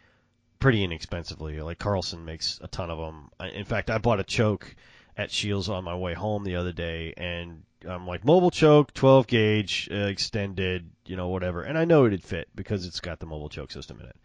[0.60, 1.62] pretty inexpensively.
[1.62, 3.30] Like Carlson makes a ton of them.
[3.54, 4.76] In fact, I bought a choke
[5.17, 9.89] at Shields on my way home the other day, and I'm like Mobilchoke, 12 gauge,
[9.91, 11.63] uh, extended, you know, whatever.
[11.63, 14.15] And I know it'd fit because it's got the Mobilchoke system in it.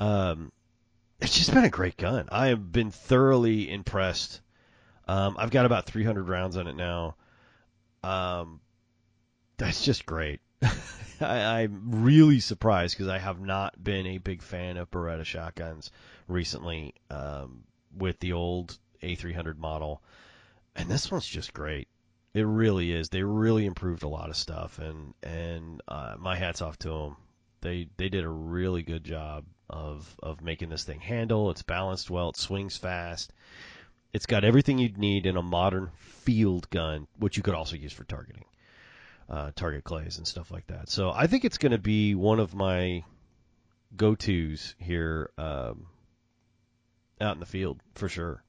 [0.00, 0.52] Um,
[1.20, 2.28] it's just been a great gun.
[2.30, 4.40] I have been thoroughly impressed.
[5.06, 7.16] Um, I've got about 300 rounds on it now.
[8.02, 8.60] Um,
[9.56, 10.40] that's just great.
[11.20, 15.90] I, I'm really surprised because I have not been a big fan of Beretta shotguns
[16.28, 17.64] recently um,
[17.96, 20.02] with the old A300 model,
[20.76, 21.88] and this one's just great.
[22.34, 23.08] It really is.
[23.08, 27.16] They really improved a lot of stuff, and and uh, my hats off to them.
[27.62, 31.50] They they did a really good job of of making this thing handle.
[31.50, 32.30] It's balanced well.
[32.30, 33.32] It swings fast.
[34.12, 37.92] It's got everything you'd need in a modern field gun, which you could also use
[37.92, 38.44] for targeting,
[39.28, 40.88] uh, target clays and stuff like that.
[40.88, 43.04] So I think it's going to be one of my
[43.96, 45.86] go-tos here um,
[47.20, 48.42] out in the field for sure.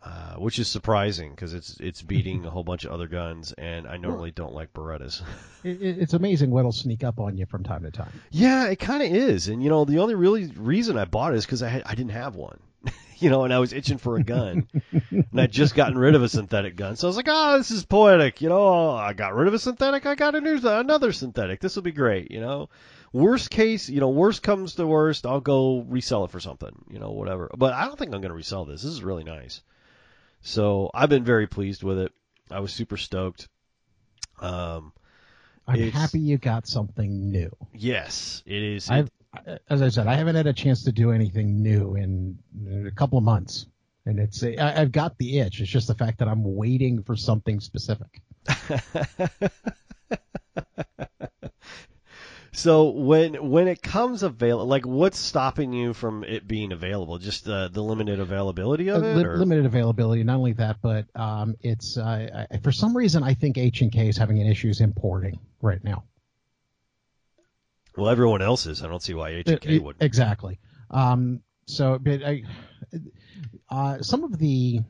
[0.00, 3.84] Uh, which is surprising because it's it's beating a whole bunch of other guns, and
[3.84, 5.22] I normally don't like Berettas.
[5.64, 8.12] It, it's amazing what'll sneak up on you from time to time.
[8.30, 11.38] Yeah, it kind of is, and you know the only really reason I bought it
[11.38, 12.60] is because I had, I didn't have one,
[13.18, 14.68] you know, and I was itching for a gun,
[15.10, 17.72] and I'd just gotten rid of a synthetic gun, so I was like, oh, this
[17.72, 21.10] is poetic, you know, I got rid of a synthetic, I got a new another
[21.10, 22.68] synthetic, this will be great, you know.
[23.12, 27.00] Worst case, you know, worst comes to worst, I'll go resell it for something, you
[27.00, 27.50] know, whatever.
[27.56, 28.82] But I don't think I'm going to resell this.
[28.82, 29.60] This is really nice.
[30.48, 32.10] So I've been very pleased with it.
[32.50, 33.48] I was super stoked.
[34.40, 34.94] Um,
[35.66, 37.54] I'm happy you got something new.
[37.74, 38.88] yes, it is.
[38.88, 39.10] I've,
[39.68, 42.90] as I said, I haven't had a chance to do anything new in, in a
[42.90, 43.66] couple of months,
[44.06, 45.60] and it's I, I've got the itch.
[45.60, 48.22] It's just the fact that I'm waiting for something specific.
[52.58, 57.18] so when when it comes available, like what's stopping you from it being available?
[57.18, 60.24] Just uh, the limited availability of Uh, it, li- limited availability.
[60.24, 63.92] Not only that, but um, it's uh, I, for some reason I think H and
[63.92, 66.04] K is having an issues importing right now.
[67.96, 68.82] well, everyone else is.
[68.82, 69.96] I don't see why H and K Uh, would.
[70.00, 70.58] Exactly.
[70.90, 72.42] Um, so, but I,
[73.70, 74.80] uh, some of the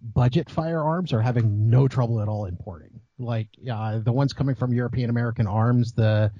[0.00, 3.00] budget firearms are having no trouble at all importing.
[3.18, 6.32] Like uh, the ones coming from European American Arms, the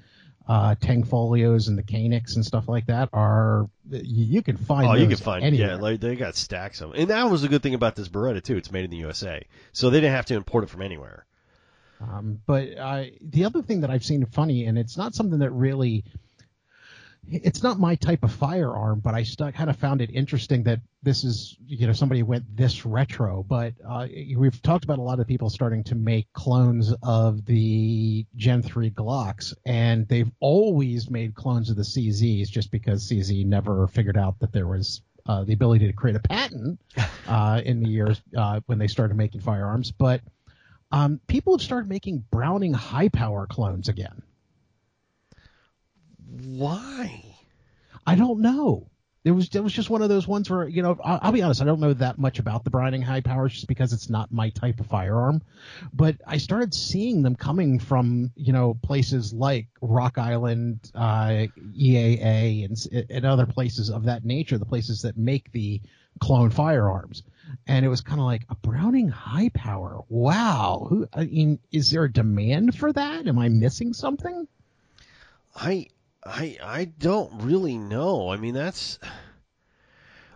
[0.47, 4.87] uh, Tanfoglios and the Canucks and stuff like that are you, you can find.
[4.87, 5.69] Oh, you can find anywhere.
[5.69, 6.99] yeah, like they got stacks of them.
[6.99, 8.57] And that was a good thing about this Beretta too.
[8.57, 11.25] It's made in the USA, so they didn't have to import it from anywhere.
[12.01, 15.51] Um, but I, the other thing that I've seen funny, and it's not something that
[15.51, 16.03] really,
[17.29, 20.81] it's not my type of firearm, but I st- kind of found it interesting that
[21.01, 23.43] this is, you know, somebody went this retro.
[23.43, 28.25] But uh, we've talked about a lot of people starting to make clones of the
[28.35, 33.87] Gen 3 Glocks, and they've always made clones of the CZs just because CZ never
[33.87, 35.01] figured out that there was.
[35.25, 36.77] Uh, the ability to create a patent
[37.29, 40.19] uh, in the years uh, when they started making firearms, but
[40.91, 44.21] um, people have started making Browning high power clones again.
[46.41, 47.23] Why?
[48.05, 48.87] I don't know.
[49.23, 51.41] It was it was just one of those ones where you know I'll, I'll be
[51.41, 54.33] honest I don't know that much about the Browning high powers just because it's not
[54.33, 55.41] my type of firearm,
[55.93, 62.65] but I started seeing them coming from you know places like Rock Island, uh, EAA,
[62.65, 65.79] and and other places of that nature, the places that make the
[66.19, 67.23] clone firearms,
[67.65, 70.01] and it was kind of like a Browning high power.
[70.09, 73.27] Wow, who I mean, is there a demand for that?
[73.27, 74.49] Am I missing something?
[75.55, 75.87] I
[76.25, 78.29] I I don't really know.
[78.29, 78.99] I mean that's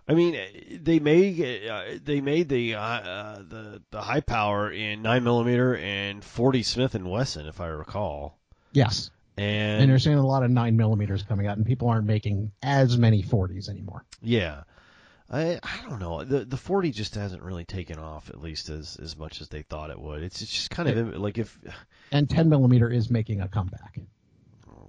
[0.08, 0.38] I mean
[0.82, 5.76] they made uh, they made the uh, uh, the the high power in nine millimeter
[5.76, 8.40] and forty Smith and Wesson if I recall.
[8.72, 9.12] Yes.
[9.38, 12.52] And, and they're seeing a lot of nine millimeters coming out, and people aren't making
[12.64, 14.04] as many 40s anymore.
[14.22, 14.64] yeah.
[15.30, 16.24] I I don't know.
[16.24, 19.62] The the 40 just hasn't really taken off at least as as much as they
[19.62, 20.24] thought it would.
[20.24, 21.60] It's, it's just kind of like if
[22.14, 24.00] And 10 millimeter is making a comeback.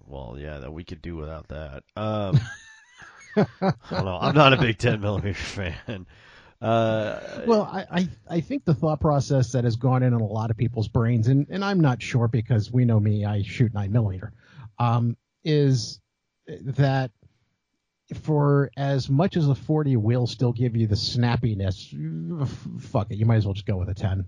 [0.09, 1.83] Well, yeah, that we could do without that.
[1.97, 2.41] Um
[3.37, 3.47] I
[3.91, 4.19] don't know.
[4.21, 6.07] I'm not a big 10 millimeter fan.
[6.61, 10.27] Uh, Well, I, I, I think the thought process that has gone in in a
[10.27, 13.73] lot of people's brains, and, and I'm not sure because we know me, I shoot
[13.73, 14.33] nine millimeter,
[14.81, 16.01] um, is
[16.49, 17.13] that
[18.23, 21.93] for as much as a 40 will still give you the snappiness,
[22.81, 24.25] fuck it, you might as well just go with a 10.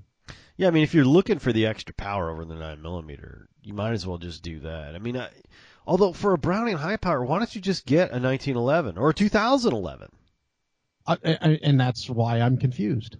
[0.57, 3.73] Yeah, I mean, if you're looking for the extra power over the nine millimeter, you
[3.75, 4.95] might as well just do that.
[4.95, 5.31] I mean, I,
[5.87, 9.15] although for a Browning high power, why don't you just get a 1911 or a
[9.15, 10.09] 2011?
[11.07, 13.17] I, I, and that's why I'm confused.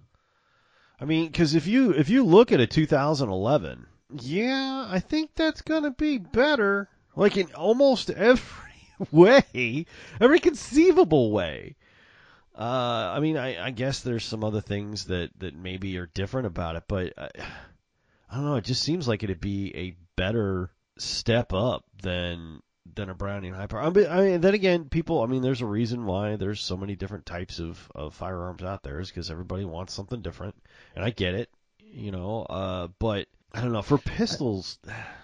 [0.99, 3.87] I mean, because if you if you look at a 2011,
[4.21, 8.71] yeah, I think that's gonna be better, like in almost every
[9.11, 9.85] way,
[10.19, 11.75] every conceivable way.
[12.55, 16.47] Uh, I mean, I, I guess there's some other things that, that maybe are different
[16.47, 17.29] about it, but I,
[18.29, 18.55] I don't know.
[18.57, 20.69] It just seems like it'd be a better
[21.01, 22.61] step up than
[22.95, 23.83] than a Browning high power.
[23.83, 25.21] I mean, I mean, then again, people.
[25.21, 28.83] I mean, there's a reason why there's so many different types of, of firearms out
[28.83, 30.55] there, is because everybody wants something different,
[30.95, 32.43] and I get it, you know.
[32.43, 34.79] Uh, but I don't know for pistols.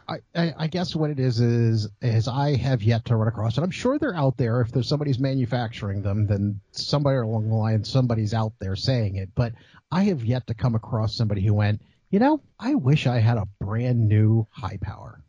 [0.07, 3.57] I, I, I guess what it is is is I have yet to run across,
[3.57, 4.61] and I'm sure they're out there.
[4.61, 9.29] If there's somebody's manufacturing them, then somebody along the line, somebody's out there saying it.
[9.35, 9.53] But
[9.91, 13.37] I have yet to come across somebody who went, you know, I wish I had
[13.37, 15.21] a brand new high power.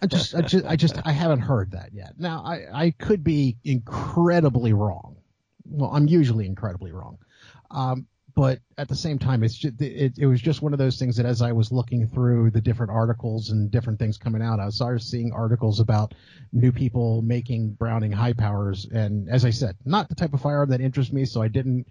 [0.00, 2.14] I just, I just, I just, I haven't heard that yet.
[2.18, 5.16] Now, I, I could be incredibly wrong.
[5.64, 7.18] Well, I'm usually incredibly wrong.
[7.70, 10.98] Um, but at the same time, it's just, it, it was just one of those
[10.98, 14.58] things that as I was looking through the different articles and different things coming out,
[14.58, 16.14] I started seeing articles about
[16.52, 18.86] new people making Browning high powers.
[18.92, 21.86] And as I said, not the type of firearm that interests me, so I didn't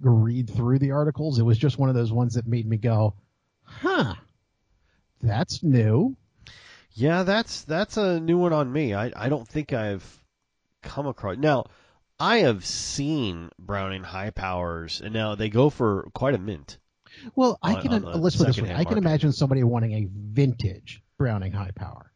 [0.00, 1.38] read through the articles.
[1.38, 3.14] It was just one of those ones that made me go,
[3.62, 4.14] huh,
[5.22, 6.16] that's new.
[6.94, 8.94] Yeah, that's that's a new one on me.
[8.94, 10.04] I I don't think I've
[10.82, 11.66] come across now.
[12.20, 16.78] I have seen Browning high powers, and now they go for quite a mint.
[17.34, 18.70] Well, I On- can on let's put this way.
[18.70, 18.98] I can market.
[18.98, 22.12] imagine somebody wanting a vintage Browning high power.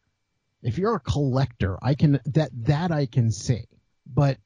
[0.61, 3.65] If you're a collector, I can that that I can see.
[4.05, 4.37] But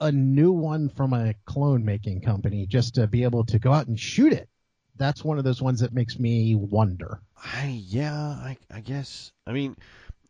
[0.00, 3.86] a new one from a clone making company just to be able to go out
[3.88, 4.48] and shoot it.
[4.96, 7.20] That's one of those ones that makes me wonder.
[7.36, 9.32] I yeah, I I guess.
[9.46, 9.76] I mean,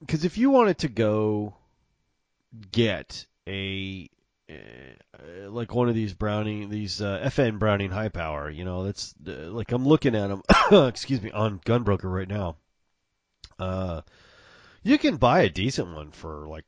[0.01, 1.55] because if you wanted to go
[2.73, 4.09] get a
[4.49, 9.15] uh, like one of these Browning, these uh, FN Browning high power, you know, that's
[9.27, 10.43] uh, like I'm looking at them.
[10.89, 12.57] excuse me, on Gunbroker right now.
[13.59, 14.03] Uh,
[14.83, 16.65] you can buy a decent one for like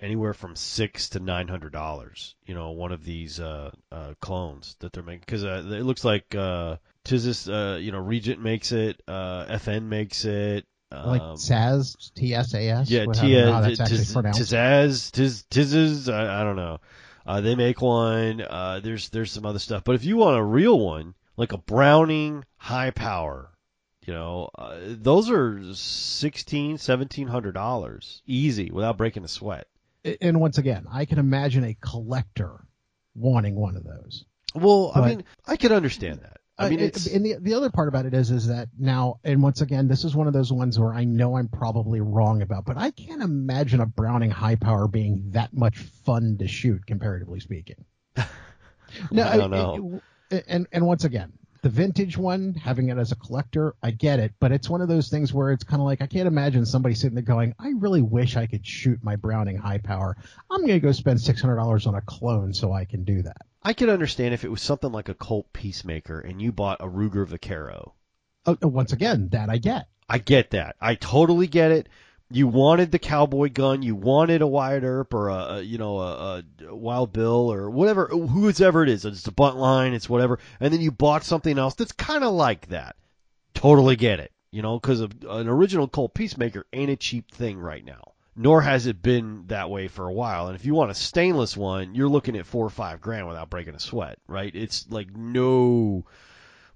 [0.00, 2.34] anywhere from six to nine hundred dollars.
[2.44, 6.04] You know, one of these uh, uh, clones that they're making because uh, it looks
[6.04, 10.66] like uh, Tizis, uh, you know, Regent makes it, uh, FN makes it.
[10.92, 12.90] Like Um, Saz, T S A S.
[12.90, 14.40] yeah, that's actually pronounced.
[14.40, 16.78] Tizaz, Tiz, Tiz's, I, I don't know.
[17.24, 18.40] Uh, they make one.
[18.40, 21.58] Uh, there's there's some other stuff, but if you want a real one, like a
[21.58, 23.50] Browning high power,
[24.04, 29.68] you know, uh, those are sixteen, seventeen hundred dollars, easy, without breaking a sweat.
[30.20, 32.66] and once again, I can imagine a collector
[33.14, 34.24] wanting one of those.
[34.56, 36.39] Well, I mean, I could understand that.
[36.60, 39.18] I mean, Uh, it's and the the other part about it is is that now,
[39.24, 42.42] and once again, this is one of those ones where I know I'm probably wrong
[42.42, 46.84] about, but I can't imagine a Browning high power being that much fun to shoot,
[46.86, 47.84] comparatively speaking.
[49.12, 50.00] No, I don't know.
[50.32, 54.18] I- and and once again, the vintage one, having it as a collector, I get
[54.18, 56.64] it, but it's one of those things where it's kind of like I can't imagine
[56.66, 60.16] somebody sitting there going, "I really wish I could shoot my Browning high power.
[60.50, 63.22] I'm going to go spend six hundred dollars on a clone so I can do
[63.22, 66.80] that." I could understand if it was something like a Colt Peacemaker and you bought
[66.80, 67.94] a Ruger Vaquero.
[68.46, 69.88] Uh, once again, that I get.
[70.08, 70.76] I get that.
[70.80, 71.88] I totally get it.
[72.32, 73.82] You wanted the cowboy gun.
[73.82, 78.06] You wanted a Wyatt Earp or a, you know a, a Wild Bill or whatever,
[78.06, 79.04] whoever it is.
[79.04, 79.94] It's a Buntline.
[79.94, 80.38] It's whatever.
[80.60, 82.96] And then you bought something else that's kind of like that.
[83.54, 84.32] Totally get it.
[84.52, 88.12] You know, because an original Colt Peacemaker ain't a cheap thing right now.
[88.36, 90.46] Nor has it been that way for a while.
[90.46, 93.50] And if you want a stainless one, you're looking at four or five grand without
[93.50, 94.54] breaking a sweat, right?
[94.54, 96.04] It's like no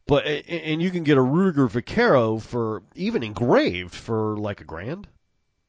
[0.07, 5.09] but and you can get a Ruger Vaquero for even engraved for like a grand,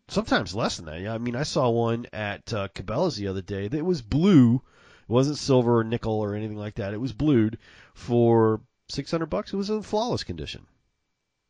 [0.07, 0.99] sometimes less than that.
[1.01, 4.55] Yeah, I mean I saw one at uh, Cabela's the other day that was blue,
[4.55, 6.93] it wasn't silver or nickel or anything like that.
[6.93, 7.57] It was blued
[7.93, 9.53] for six hundred bucks.
[9.53, 10.65] It was in flawless condition.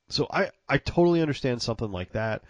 [0.09, 2.43] So I I totally understand something like that.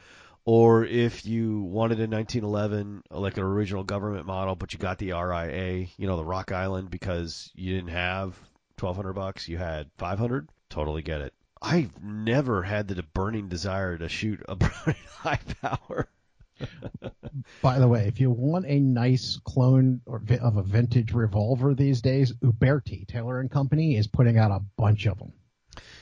[0.48, 5.12] Or if you wanted a 1911, like an original government model, but you got the
[5.12, 8.38] RIA, you know, the Rock Island, because you didn't have
[8.80, 10.48] 1200 bucks, you had 500.
[10.70, 11.34] Totally get it.
[11.66, 14.56] I've never had the burning desire to shoot a
[15.10, 16.08] high power.
[17.62, 22.02] By the way, if you want a nice clone or of a vintage revolver these
[22.02, 25.34] days, Uberti Taylor and Company is putting out a bunch of them.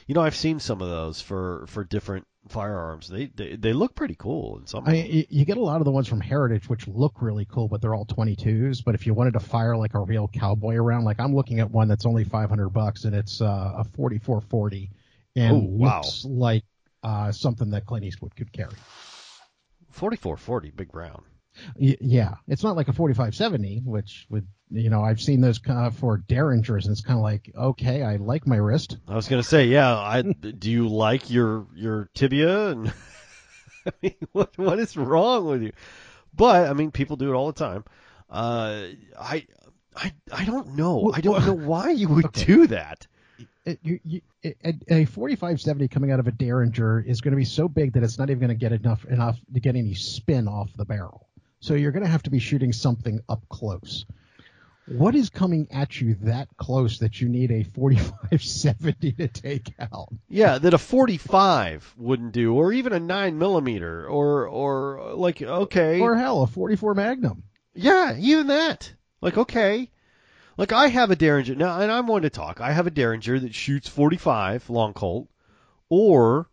[0.05, 3.07] You know, I've seen some of those for for different firearms.
[3.07, 4.83] They they, they look pretty cool in some.
[4.85, 7.69] I mean, you get a lot of the ones from Heritage, which look really cool,
[7.69, 8.83] but they're all 22s.
[8.83, 11.71] But if you wanted to fire like a real cowboy around, like I'm looking at
[11.71, 14.91] one that's only 500 bucks, and it's uh, a 4440,
[15.35, 15.97] and Oh, wow.
[16.01, 16.63] looks like
[17.03, 18.75] uh, something that Clint Eastwood could carry.
[19.91, 21.23] 4440, big round.
[21.79, 26.17] Y- yeah, it's not like a 4570, which would you know I've seen those for
[26.27, 28.97] Derringers, and it's kind of like okay, I like my wrist.
[29.07, 29.95] I was gonna say, yeah.
[29.95, 32.91] I do you like your your tibia and
[33.85, 35.73] I mean, what what is wrong with you?
[36.33, 37.83] But I mean, people do it all the time.
[38.31, 38.85] Uh,
[39.19, 39.45] I
[39.95, 40.97] I I don't know.
[40.97, 42.45] Well, I don't well- know why you would Okay.
[42.45, 43.05] do that.
[43.65, 44.57] It, you, you, it,
[44.89, 48.19] a 4570 coming out of a Derringer is going to be so big that it's
[48.19, 51.27] not even going to get enough enough to get any spin off the barrel.
[51.59, 54.05] So you're going to have to be shooting something up close.
[54.85, 60.09] What is coming at you that close that you need a 4570 to take out?
[60.27, 66.01] Yeah, that a 45 wouldn't do, or even a nine millimeter, or or like okay,
[66.01, 67.43] Or hell, a 44 Magnum.
[67.73, 68.93] Yeah, even that.
[69.21, 69.89] Like, okay.
[70.57, 71.55] Like, I have a Derringer.
[71.55, 72.61] Now, and I'm one to talk.
[72.61, 75.27] I have a Derringer that shoots 45 long Colt
[75.89, 76.49] or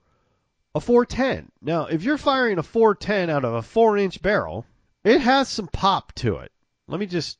[0.74, 1.50] a 410.
[1.60, 4.64] Now, if you're firing a 410 out of a 4 inch barrel,
[5.04, 6.52] it has some pop to it.
[6.88, 7.38] Let me just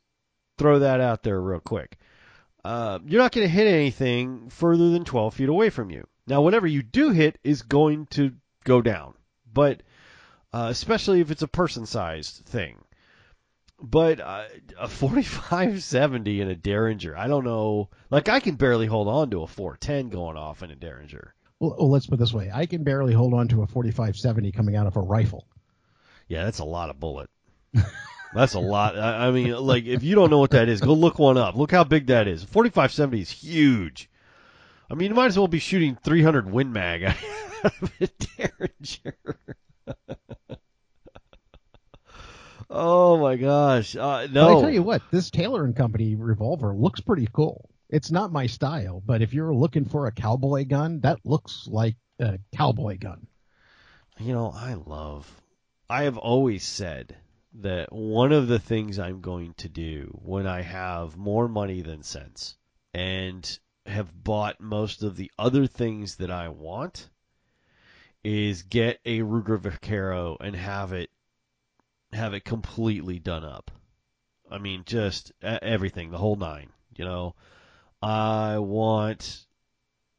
[0.59, 1.99] throw that out there real quick.
[2.65, 6.07] Uh, you're not going to hit anything further than 12 feet away from you.
[6.27, 8.35] Now, whatever you do hit is going to
[8.65, 9.15] go down,
[9.53, 9.83] but
[10.53, 12.77] uh, especially if it's a person sized thing
[13.83, 14.45] but uh,
[14.79, 17.89] a 4570 in a Derringer, I don't know.
[18.11, 21.35] Like I can barely hold on to a 410 going off in a Derringer.
[21.59, 24.53] Well, well, let's put it this way: I can barely hold on to a 4570
[24.53, 25.47] coming out of a rifle.
[26.29, 27.29] Yeah, that's a lot of bullet.
[28.33, 28.97] That's a lot.
[28.97, 31.57] I, I mean, like if you don't know what that is, go look one up.
[31.57, 32.45] Look how big that is.
[32.45, 34.09] 4570 is huge.
[34.89, 37.17] I mean, you might as well be shooting 300 Win Mag out
[37.65, 39.17] of a Derringer.
[42.71, 43.97] oh my gosh!
[43.97, 47.69] Uh, no, But I tell you what, this Taylor and Company revolver looks pretty cool.
[47.89, 51.97] It's not my style, but if you're looking for a cowboy gun, that looks like
[52.21, 53.27] a cowboy gun.
[54.19, 55.29] You know, I love.
[55.89, 57.17] I have always said
[57.55, 62.03] that one of the things I'm going to do when I have more money than
[62.05, 62.57] sense
[62.95, 67.09] and have bought most of the other things that I want
[68.23, 71.11] is get a Ruger Vaquero and have it
[72.13, 73.71] have it completely done up.
[74.51, 76.71] I mean, just everything, the whole nine.
[76.97, 77.35] You know,
[78.03, 79.47] I want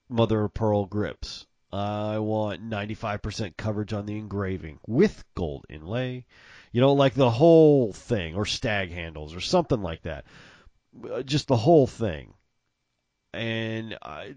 [0.10, 1.46] mother of pearl grips.
[1.74, 6.26] I want 95% coverage on the engraving with gold inlay.
[6.74, 10.26] You know, like the whole thing, or stag handles, or something like that.
[11.10, 12.34] Uh, Just the whole thing.
[13.34, 14.36] And I,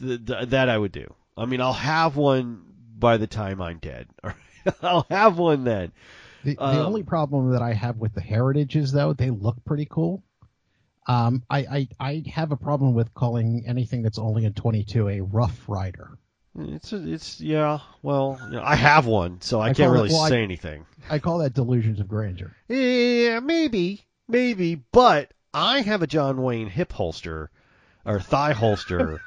[0.00, 1.14] th- th- that I would do.
[1.36, 2.62] I mean, I'll have one
[2.98, 4.08] by the time I'm dead.
[4.82, 5.92] I'll have one then.
[6.44, 9.86] The, the Um, only problem that I have with the heritages, though, they look pretty
[9.88, 10.22] cool.
[11.06, 15.20] Um, I, I I have a problem with calling anything that's only in 22 a
[15.20, 16.16] rough rider.
[16.56, 17.78] It's a, it's yeah.
[18.02, 20.86] Well, you know, I have one, so I, I can't really well, I- say anything.
[21.10, 22.54] I call that delusions of grandeur.
[22.68, 27.50] Yeah, maybe, maybe, but I have a John Wayne hip holster
[28.04, 29.20] or thigh holster,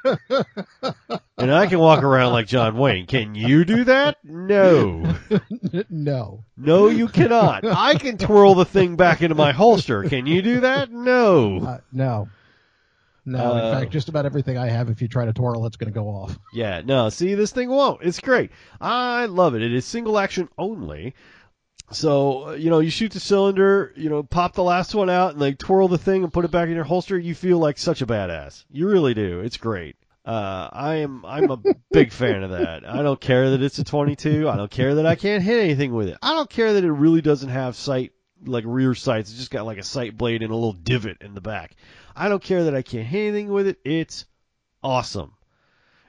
[1.37, 3.05] and I can walk around like John Wayne.
[3.05, 4.17] Can you do that?
[4.23, 5.15] No,
[5.89, 7.65] no, no, you cannot.
[7.65, 10.03] I can twirl the thing back into my holster.
[10.03, 10.91] Can you do that?
[10.91, 11.59] No.
[11.59, 12.29] uh, no,
[13.25, 13.39] no.
[13.39, 15.91] Uh, in fact, just about everything I have, if you try to twirl, it's going
[15.91, 16.37] to go off.
[16.53, 18.01] Yeah, no, see, this thing won't.
[18.03, 18.51] It's great.
[18.81, 19.61] I love it.
[19.61, 21.15] It is single action only.
[21.91, 25.31] So uh, you know, you shoot the cylinder, you know, pop the last one out,
[25.31, 27.17] and like twirl the thing and put it back in your holster.
[27.17, 28.65] You feel like such a badass.
[28.71, 29.41] You really do.
[29.41, 29.95] It's great.
[30.25, 31.57] Uh, I am I'm a
[31.91, 32.87] big fan of that.
[32.87, 34.49] I don't care that it's a 22.
[34.49, 36.17] I don't care that I can't hit anything with it.
[36.21, 38.13] I don't care that it really doesn't have sight
[38.43, 39.29] like rear sights.
[39.29, 41.75] It's just got like a sight blade and a little divot in the back.
[42.15, 43.79] I don't care that I can't hit anything with it.
[43.85, 44.25] It's
[44.83, 45.33] awesome.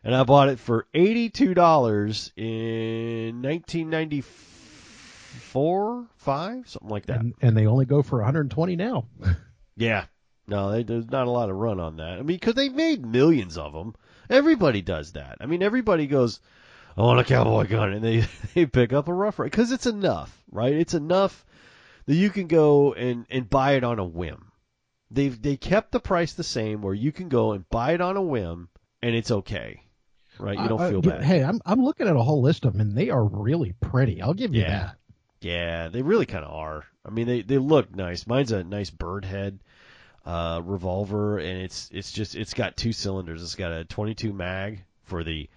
[0.03, 4.56] And I bought it for $82 in 1994
[5.37, 7.20] four, five, something like that.
[7.20, 9.07] And, and they only go for 120 now.
[9.76, 10.07] yeah.
[10.47, 12.12] No, they, there's not a lot of run on that.
[12.12, 13.95] I mean, because they made millions of them.
[14.30, 15.39] Everybody does that.
[15.41, 16.41] I mean, everybody goes,
[16.97, 18.24] I want a cowboy gun, and they,
[18.55, 20.74] they pick up a rough rifle because it's enough, right?
[20.74, 21.45] It's enough
[22.07, 24.53] that you can go and, and buy it on a whim.
[25.11, 28.16] They've they kept the price the same where you can go and buy it on
[28.16, 28.68] a whim
[29.03, 29.82] and it's okay.
[30.39, 30.59] Right?
[30.59, 31.22] You don't feel bad.
[31.22, 34.20] Hey, I'm I'm looking at a whole list of them and they are really pretty.
[34.20, 34.78] I'll give you yeah.
[34.78, 34.97] that.
[35.41, 36.84] Yeah, they really kind of are.
[37.05, 38.26] I mean, they they look nice.
[38.26, 39.61] Mine's a nice bird head
[40.24, 43.43] uh, revolver, and it's it's just it's got two cylinders.
[43.43, 45.49] It's got a 22 mag for the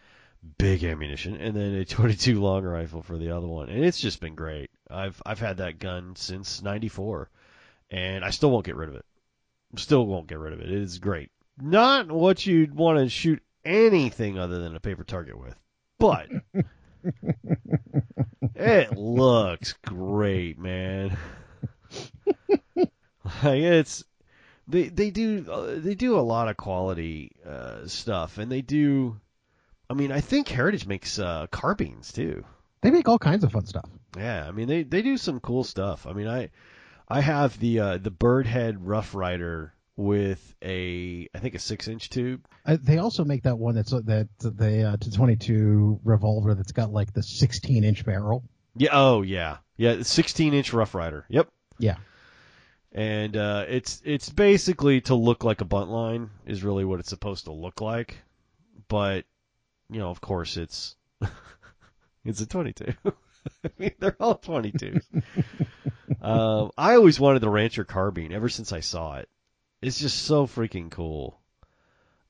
[0.57, 4.21] big ammunition, and then a 22 long rifle for the other one, and it's just
[4.21, 4.69] been great.
[4.89, 7.29] I've I've had that gun since '94,
[7.89, 9.05] and I still won't get rid of it.
[9.75, 10.71] Still won't get rid of it.
[10.71, 11.31] It is great.
[11.61, 15.55] Not what you'd want to shoot anything other than a paper target with,
[15.97, 16.29] but
[18.55, 21.17] it looks great, man.
[22.75, 22.87] like
[23.43, 24.03] it's
[24.67, 29.19] they they do uh, they do a lot of quality uh, stuff, and they do.
[29.89, 32.43] I mean, I think Heritage makes uh, carbines too.
[32.81, 33.89] They make all kinds of fun stuff.
[34.15, 36.05] Yeah, I mean they they do some cool stuff.
[36.07, 36.49] I mean I
[37.07, 42.09] I have the uh, the Birdhead Rough Rider with a I think a six inch
[42.09, 42.45] tube.
[42.65, 46.93] Uh, they also make that one that's uh, that the uh, 22 revolver that's got
[46.93, 48.43] like the 16 inch barrel.
[48.77, 48.91] Yeah.
[48.93, 49.57] Oh yeah.
[49.75, 50.01] Yeah.
[50.01, 51.25] 16 inch Rough Rider.
[51.27, 51.49] Yep.
[51.79, 51.97] Yeah.
[52.93, 57.45] And uh, it's it's basically to look like a Buntline is really what it's supposed
[57.45, 58.17] to look like,
[58.87, 59.25] but
[59.89, 60.95] you know of course it's
[62.23, 62.93] it's a 22.
[63.65, 65.03] I mean they're all 22s.
[66.21, 69.27] um, I always wanted the Rancher carbine ever since I saw it.
[69.81, 71.39] It's just so freaking cool.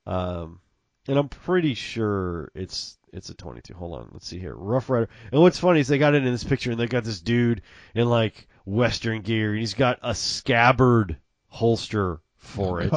[0.06, 0.60] Um,
[1.08, 3.74] and I'm pretty sure it's it's a 22.
[3.74, 4.54] Hold on, let's see here.
[4.54, 5.10] Rough Rider.
[5.32, 7.62] And what's funny is they got it in this picture, and they got this dude
[7.96, 12.94] in like Western gear, and he's got a scabbard holster for it.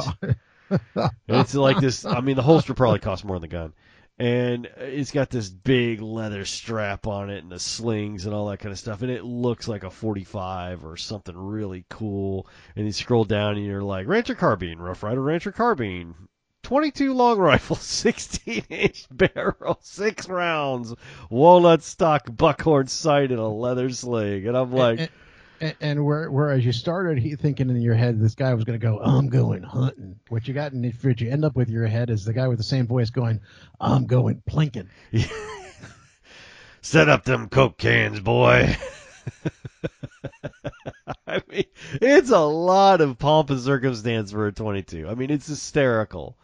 [1.27, 2.05] it's like this.
[2.05, 3.73] I mean, the holster probably costs more than the gun.
[4.19, 8.59] And it's got this big leather strap on it, and the slings and all that
[8.59, 12.47] kind of stuff, and it looks like a 45 or something really cool.
[12.75, 16.13] And you scroll down, and you're like, Rancher carbine, Rough Rider Rancher carbine,
[16.63, 20.93] 22 long rifle, 16 inch barrel, six rounds,
[21.29, 24.47] walnut stock, buckhorn sight, and a leather sling.
[24.47, 25.11] And I'm like,
[25.79, 28.85] and, where, whereas you started he, thinking in your head this guy was going to
[28.85, 30.19] go, I'm going hunting.
[30.29, 32.57] What you got in what you end up with your head is the guy with
[32.57, 33.41] the same voice going,
[33.79, 34.87] I'm going plinking.
[36.81, 38.75] Set up them coke cans, boy.
[41.27, 45.07] I mean, it's a lot of pomp and circumstance for a 22.
[45.07, 46.37] I mean, it's hysterical.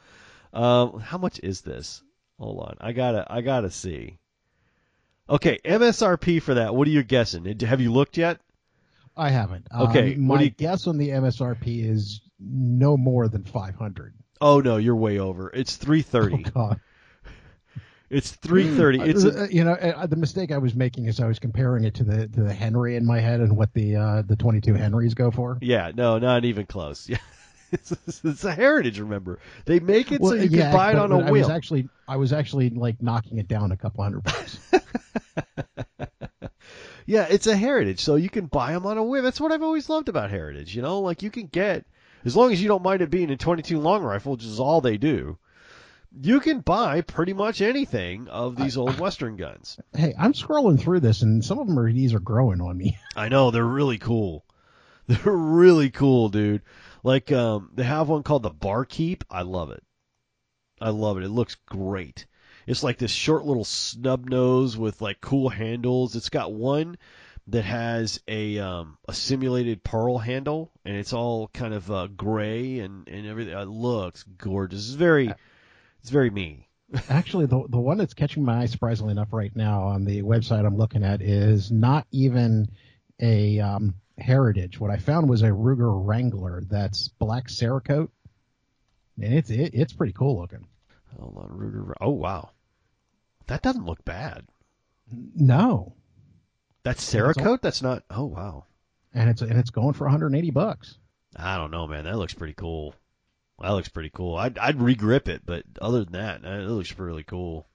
[0.53, 2.01] Um, how much is this?
[2.39, 4.17] Hold on, I gotta, I gotta see.
[5.29, 6.73] Okay, MSRP for that.
[6.73, 7.59] What are you guessing?
[7.59, 8.39] Have you looked yet?
[9.19, 9.67] I haven't.
[9.77, 10.49] Okay, um, my you...
[10.49, 14.13] guess on the MSRP is no more than 500.
[14.41, 15.51] Oh no, you're way over.
[15.53, 16.45] It's 330.
[16.47, 16.81] Oh god.
[18.11, 19.07] It's 330.
[19.07, 19.43] It's a...
[19.43, 22.03] Uh, you know uh, the mistake I was making is I was comparing it to
[22.03, 25.29] the to the Henry in my head and what the uh, the 22 Henrys go
[25.29, 25.59] for.
[25.61, 27.07] Yeah, no, not even close.
[27.17, 27.17] Yeah.
[27.71, 27.93] It's,
[28.23, 28.99] it's, a heritage.
[28.99, 31.43] Remember, they make it well, so you yeah, can buy it on a I wheel.
[31.43, 34.57] Was actually, I was actually like knocking it down a couple hundred bucks.
[37.09, 39.23] yeah, it's a heritage, so you can buy them on a whim.
[39.23, 40.75] That's what I've always loved about heritage.
[40.75, 41.85] You know, like you can get
[42.23, 44.79] as long as you don't mind it being a 22 long rifle, which is all
[44.79, 45.39] they do.
[46.21, 49.79] You can buy pretty much anything of these old Western guns.
[49.91, 52.99] Hey, I'm scrolling through this, and some of them are these are growing on me.
[53.15, 54.45] I know they're really cool.
[55.07, 56.61] They're really cool, dude.
[57.01, 59.23] Like um, they have one called the Barkeep.
[59.31, 59.81] I love it.
[60.79, 61.23] I love it.
[61.23, 62.27] It looks great.
[62.69, 66.15] It's like this short little snub nose with like cool handles.
[66.15, 66.99] It's got one
[67.47, 72.77] that has a um, a simulated pearl handle, and it's all kind of uh, gray
[72.77, 73.57] and and everything.
[73.57, 74.85] It looks gorgeous.
[74.85, 75.33] It's very
[76.01, 76.67] it's very me.
[77.09, 80.63] Actually, the the one that's catching my eye, surprisingly enough, right now on the website
[80.63, 82.69] I'm looking at is not even
[83.19, 84.79] a um, heritage.
[84.79, 88.09] What I found was a Ruger Wrangler that's black Cerakote,
[89.19, 90.67] and it's it, it's pretty cool looking.
[91.19, 91.93] Hold on, Ruger.
[91.99, 92.51] Oh wow,
[93.49, 94.45] that doesn't look bad.
[95.35, 95.95] No,
[96.83, 97.61] that's Cerakote.
[97.61, 98.03] That's not.
[98.09, 98.65] Oh wow.
[99.13, 100.97] And it's and it's going for 180 bucks.
[101.35, 102.05] I don't know, man.
[102.05, 102.93] That looks pretty cool.
[103.59, 104.35] That looks pretty cool.
[104.35, 107.67] I'd I'd regrip it, but other than that, it looks really cool.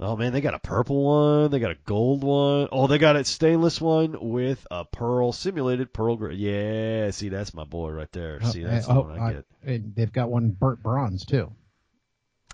[0.00, 1.50] Oh man, they got a purple one.
[1.50, 2.68] They got a gold one.
[2.70, 6.34] Oh, they got a stainless one with a pearl simulated pearl gray.
[6.34, 8.38] Yeah, see, that's my boy right there.
[8.42, 9.44] Oh, see, eh, that's oh, the one oh, I, get.
[9.66, 11.52] Eh, they've got one burnt bronze too.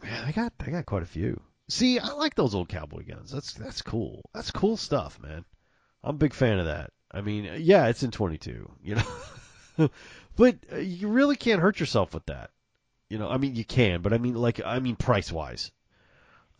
[0.03, 1.41] Yeah, they got they got quite a few.
[1.69, 3.31] See, I like those old cowboy guns.
[3.31, 4.23] That's that's cool.
[4.35, 5.45] That's cool stuff, man.
[6.03, 6.91] I'm a big fan of that.
[7.11, 9.89] I mean, yeah, it's in 22, you know,
[10.37, 12.51] but uh, you really can't hurt yourself with that.
[13.09, 15.71] You know, I mean, you can, but I mean, like, I mean, price wise.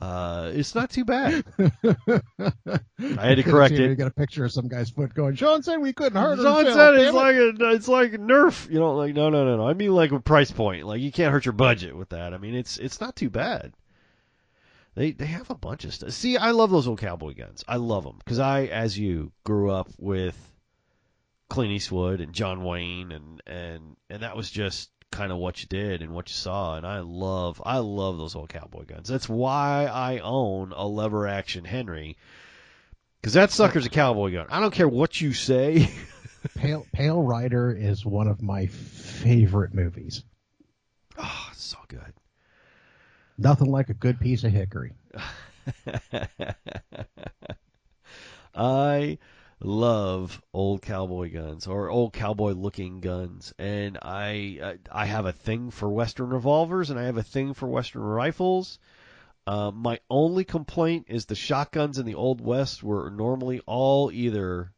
[0.01, 1.45] Uh, it's not too bad.
[1.59, 3.89] I had to correct it.
[3.89, 5.35] You got a picture of some guy's foot going.
[5.35, 8.69] Sean said we couldn't hurt Sean said it's like a it's like Nerf.
[8.71, 9.69] You know, like no, no, no, no.
[9.69, 10.85] I mean like a price point.
[10.85, 12.35] Like you can't hurt your budget with that.
[12.35, 13.73] I mean it's it's not too bad.
[14.95, 16.11] They they have a bunch of stuff.
[16.13, 17.65] See, I love those old cowboy guns.
[17.67, 20.37] I love them because I, as you, grew up with
[21.49, 25.69] Clint Eastwood and John Wayne, and and and that was just kind of what you
[25.69, 26.77] did and what you saw.
[26.77, 29.09] And I love, I love those old cowboy guns.
[29.09, 32.17] That's why I own a lever action Henry.
[33.21, 34.47] Because that sucker's a cowboy gun.
[34.51, 35.89] I don't care what you say.
[36.55, 40.25] Pale Pale Rider is one of my favorite movies.
[41.17, 42.13] oh, it's so good.
[43.37, 44.93] Nothing like a good piece of hickory.
[48.55, 49.19] I
[49.61, 55.71] love old cowboy guns or old cowboy looking guns and I I have a thing
[55.71, 58.79] for western revolvers and I have a thing for western rifles.
[59.47, 64.73] Uh, my only complaint is the shotguns in the old west were normally all either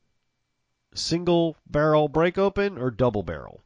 [0.94, 3.62] single barrel break open or double barrel.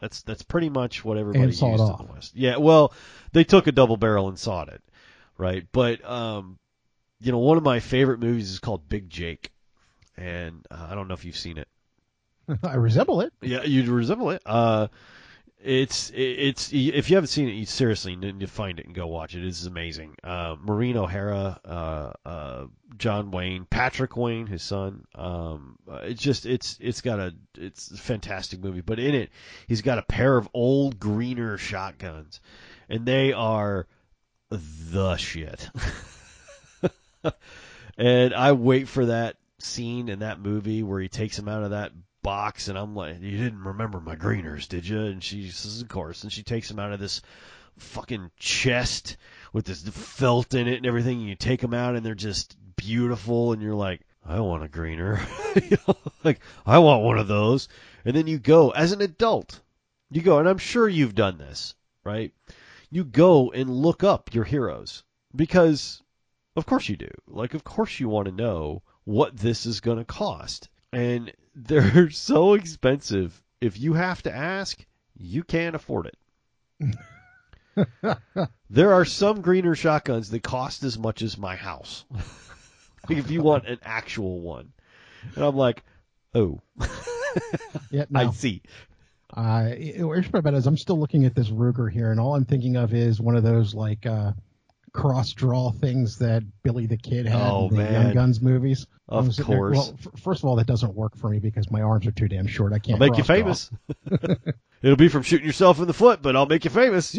[0.00, 2.34] That's that's pretty much what everybody And used in the west.
[2.34, 2.92] Yeah, well,
[3.32, 4.82] they took a double barrel and sawed it,
[5.38, 5.66] right?
[5.72, 6.58] But um,
[7.20, 9.50] you know, one of my favorite movies is called Big Jake,
[10.16, 11.68] and uh, I don't know if you've seen it.
[12.62, 13.32] I resemble it.
[13.40, 14.42] Yeah, you resemble it.
[14.44, 14.88] Uh,
[15.66, 19.08] it's it's if you haven't seen it, you seriously need to find it and go
[19.08, 19.42] watch it.
[19.42, 20.14] It is amazing.
[20.22, 25.06] Uh, Maureen O'Hara, uh, uh, John Wayne, Patrick Wayne, his son.
[25.16, 28.80] Um, uh, it's just it's it's got a it's a fantastic movie.
[28.80, 29.30] But in it,
[29.66, 32.40] he's got a pair of old greener shotguns,
[32.88, 33.88] and they are
[34.50, 35.68] the shit.
[37.98, 41.70] and I wait for that scene in that movie where he takes him out of
[41.70, 41.90] that
[42.26, 44.98] box and I'm like, you didn't remember my greeners, did you?
[44.98, 46.24] And she says, of course.
[46.24, 47.22] And she takes them out of this
[47.78, 49.16] fucking chest
[49.52, 51.20] with this felt in it and everything.
[51.20, 53.52] And you take them out and they're just beautiful.
[53.52, 55.24] And you're like, I want a greener.
[55.54, 57.68] you know, like, I want one of those.
[58.04, 59.60] And then you go as an adult.
[60.10, 62.32] You go, and I'm sure you've done this, right?
[62.90, 65.04] You go and look up your heroes
[65.36, 66.02] because,
[66.56, 67.10] of course you do.
[67.28, 70.68] Like, of course you want to know what this is going to cost.
[70.92, 73.42] And they're so expensive.
[73.60, 74.84] If you have to ask,
[75.16, 76.10] you can't afford
[76.78, 76.96] it.
[78.70, 82.04] there are some greener shotguns that cost as much as my house.
[83.08, 84.72] like if you want an actual one.
[85.34, 85.82] And I'm like,
[86.34, 86.60] oh,
[87.90, 88.62] Yeah, I see.
[89.34, 92.44] Uh, where's my bad is I'm still looking at this Ruger here, and all I'm
[92.44, 94.32] thinking of is one of those like uh,
[94.96, 97.92] cross draw things that Billy the Kid had Oh, in the man.
[98.06, 98.86] Young Guns movies.
[99.08, 99.76] Of I'm there- course.
[99.76, 102.26] well, f- first of all, that doesn't work for me because my arms are too
[102.28, 102.72] damn short.
[102.72, 102.98] I I'll can't.
[103.00, 103.70] make you famous.
[104.82, 107.16] It'll be from shooting yourself in the foot, but I'll make you famous.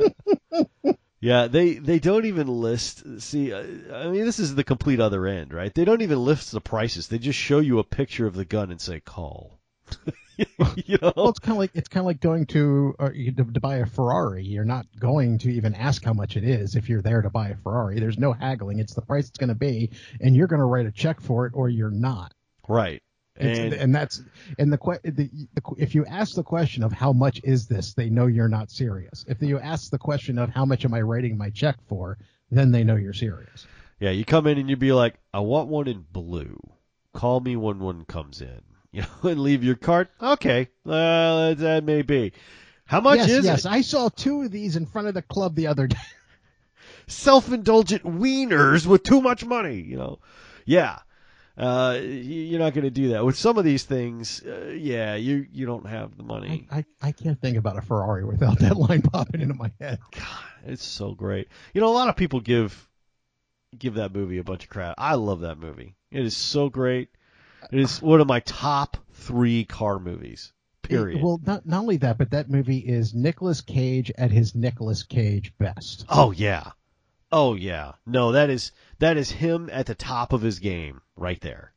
[1.21, 3.03] yeah, they they don't even list.
[3.21, 3.63] See, I
[4.09, 5.73] mean, this is the complete other end, right?
[5.73, 7.07] They don't even list the prices.
[7.07, 9.58] They just show you a picture of the gun and say call.
[10.75, 11.13] you know?
[11.15, 13.77] Well, it's kind of like it's kind of like going to, uh, to to buy
[13.77, 14.43] a Ferrari.
[14.43, 17.49] You're not going to even ask how much it is if you're there to buy
[17.49, 17.99] a Ferrari.
[17.99, 18.79] There's no haggling.
[18.79, 21.45] It's the price it's going to be, and you're going to write a check for
[21.45, 22.33] it, or you're not.
[22.67, 23.01] right.
[23.35, 24.21] And and, that's
[24.57, 25.11] and the, the,
[25.53, 28.69] the if you ask the question of how much is this, they know you're not
[28.69, 29.23] serious.
[29.29, 32.17] If you ask the question of how much am I writing my check for,
[32.51, 33.65] then they know you're serious.
[34.01, 36.59] yeah, you come in and you'd be like, I want one in blue.
[37.13, 38.61] Call me when one comes in.
[38.91, 40.09] You know, and leave your cart.
[40.19, 42.33] Okay, uh, that may be.
[42.85, 43.65] How much yes, is yes.
[43.65, 43.71] it?
[43.71, 45.97] I saw two of these in front of the club the other day.
[47.07, 50.17] self-indulgent wieners with too much money, you know.
[50.65, 50.97] Yeah.
[51.55, 54.41] Uh, you're not going to do that with some of these things.
[54.41, 56.67] Uh, yeah, you you don't have the I, money.
[56.71, 59.99] I, I can't think about a Ferrari without that line popping into my head.
[60.11, 61.49] God, it's so great.
[61.73, 62.89] You know, a lot of people give
[63.77, 64.95] give that movie a bunch of crap.
[64.97, 65.95] I love that movie.
[66.11, 67.09] It is so great.
[67.71, 70.53] It is one of my top three car movies.
[70.81, 71.21] Period.
[71.21, 75.53] Well, not not only that, but that movie is Nicolas Cage at his Nicolas Cage
[75.59, 76.05] best.
[76.09, 76.71] oh yeah,
[77.31, 77.91] oh yeah.
[78.07, 81.73] No, that is that is him at the top of his game right there.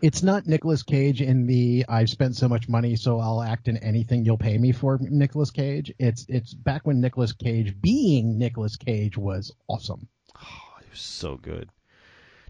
[0.00, 3.76] It's not Nicolas Cage in the I've spent so much money, so I'll act in
[3.76, 5.92] anything you'll pay me for Nicolas Cage.
[5.98, 10.08] It's it's back when Nicolas Cage being Nicolas Cage was awesome.
[10.36, 11.68] Oh, it was so good.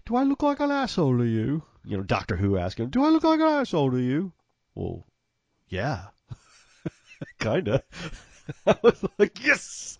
[0.09, 1.61] Do I look like an asshole to you?
[1.85, 4.33] You know, Doctor Who asked him, "Do I look like an asshole to you?"
[4.73, 5.05] Well,
[5.67, 6.05] yeah,
[7.39, 7.83] kinda.
[8.65, 9.99] I was like, yes.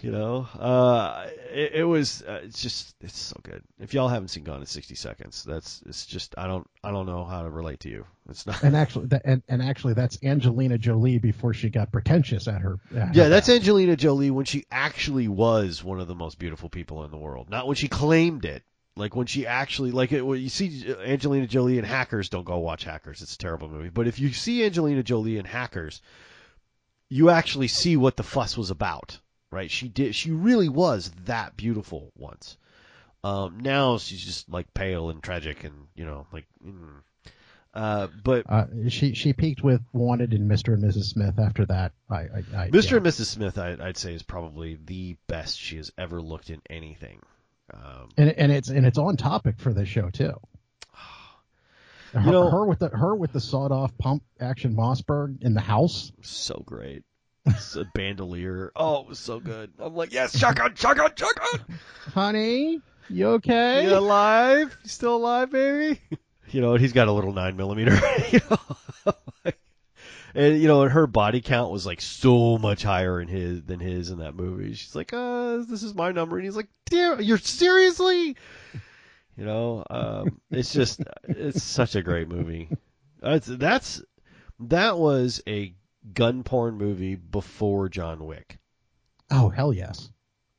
[0.00, 2.22] You know, uh, it, it was.
[2.22, 3.62] Uh, it's just, it's so good.
[3.78, 5.82] If y'all haven't seen Gone in 60 Seconds, that's.
[5.84, 8.06] It's just, I don't, I don't know how to relate to you.
[8.30, 8.62] It's not.
[8.62, 12.78] And actually, that, and, and actually, that's Angelina Jolie before she got pretentious at her.
[12.96, 13.58] at Yeah, her that's best.
[13.58, 17.50] Angelina Jolie when she actually was one of the most beautiful people in the world.
[17.50, 18.62] Not when she claimed it.
[19.00, 20.20] Like when she actually like it.
[20.24, 23.22] When you see Angelina Jolie in Hackers, don't go watch Hackers.
[23.22, 23.88] It's a terrible movie.
[23.88, 26.02] But if you see Angelina Jolie in Hackers,
[27.08, 29.18] you actually see what the fuss was about.
[29.50, 29.70] Right?
[29.70, 30.14] She did.
[30.14, 32.58] She really was that beautiful once.
[33.24, 36.46] Um, now she's just like pale and tragic, and you know, like.
[36.64, 37.00] Mm.
[37.72, 40.74] Uh, but Uh, she she peaked with Wanted and Mr.
[40.74, 41.04] and Mrs.
[41.04, 41.38] Smith.
[41.38, 42.90] After that, I, I, I Mr.
[42.90, 42.96] yeah.
[42.98, 43.26] and Mrs.
[43.26, 47.20] Smith, I, I'd say, is probably the best she has ever looked in anything.
[47.72, 50.32] Um, and and it's and it's on topic for this show too.
[52.12, 55.54] Her, You know- her with the her with the sawed off pump action Mossberg in
[55.54, 56.12] the house.
[56.22, 57.04] so great.
[57.46, 58.70] It's a bandolier.
[58.76, 59.72] Oh, it was so good.
[59.78, 61.78] I'm like, yes, shotgun, shotgun, shotgun.
[62.14, 63.84] Honey, you okay?
[63.84, 64.76] You alive?
[64.82, 66.00] You still alive, baby?
[66.52, 67.92] You know, he's got a little nine millimeter.
[68.32, 69.12] you know?
[70.34, 73.80] And you know, and her body count was like so much higher in his than
[73.80, 74.74] his in that movie.
[74.74, 78.36] She's like, uh, this is my number, and he's like, damn, you're seriously.
[79.36, 82.68] You know, um, it's just it's such a great movie.
[83.20, 84.02] That's that's
[84.60, 85.74] that was a
[86.12, 88.58] gun porn movie before John Wick.
[89.30, 90.10] Oh hell yes.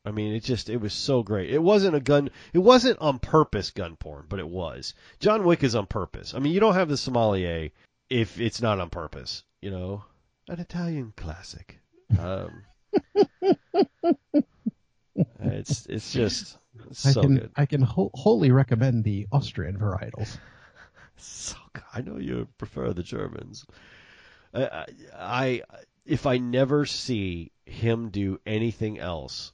[0.04, 1.50] I mean, it just it was so great.
[1.50, 2.30] It wasn't a gun.
[2.52, 4.94] It wasn't on purpose gun porn, but it was.
[5.20, 6.34] John Wick is on purpose.
[6.34, 7.70] I mean, you don't have the sommelier
[8.12, 9.42] if it's not on purpose.
[9.60, 10.04] You know,
[10.48, 11.80] an Italian classic.
[12.18, 12.64] Um,
[15.40, 16.58] it's it's just
[16.88, 17.50] it's I so can good.
[17.56, 20.36] I can whol- wholly recommend the Austrian varietals.
[21.16, 21.84] So good.
[21.94, 23.64] I know you prefer the Germans.
[24.52, 25.62] I, I, I
[26.04, 29.52] if I never see him do anything else,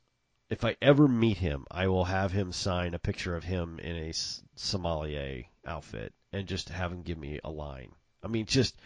[0.49, 3.97] if I ever meet him, I will have him sign a picture of him in
[3.97, 4.13] a
[4.55, 7.91] sommelier outfit and just have him give me a line.
[8.23, 8.77] I mean, just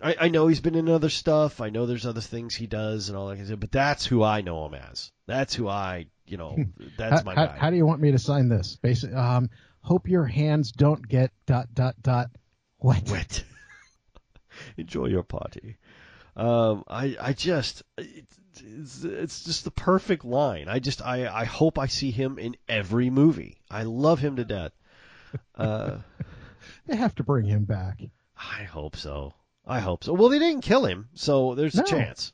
[0.00, 1.60] I, I know he's been in other stuff.
[1.60, 4.06] I know there's other things he does and all that, kind of stuff, but that's
[4.06, 5.10] who I know him as.
[5.26, 6.56] That's who I, you know,
[6.96, 7.56] that's how, my how, guy.
[7.58, 8.78] how do you want me to sign this?
[8.80, 9.50] Basically, um,
[9.80, 12.30] hope your hands don't get dot dot dot
[12.78, 13.08] wet.
[13.10, 13.44] wet.
[14.76, 15.76] Enjoy your party.
[16.36, 20.68] Um, I I just it's, it's just the perfect line.
[20.68, 23.58] I just I I hope I see him in every movie.
[23.68, 24.72] I love him to death.
[25.56, 25.98] Uh,
[26.86, 28.00] They have to bring him back.
[28.38, 29.34] I hope so.
[29.66, 30.12] I hope so.
[30.14, 31.82] Well, they didn't kill him, so there's No.
[31.82, 32.32] a chance.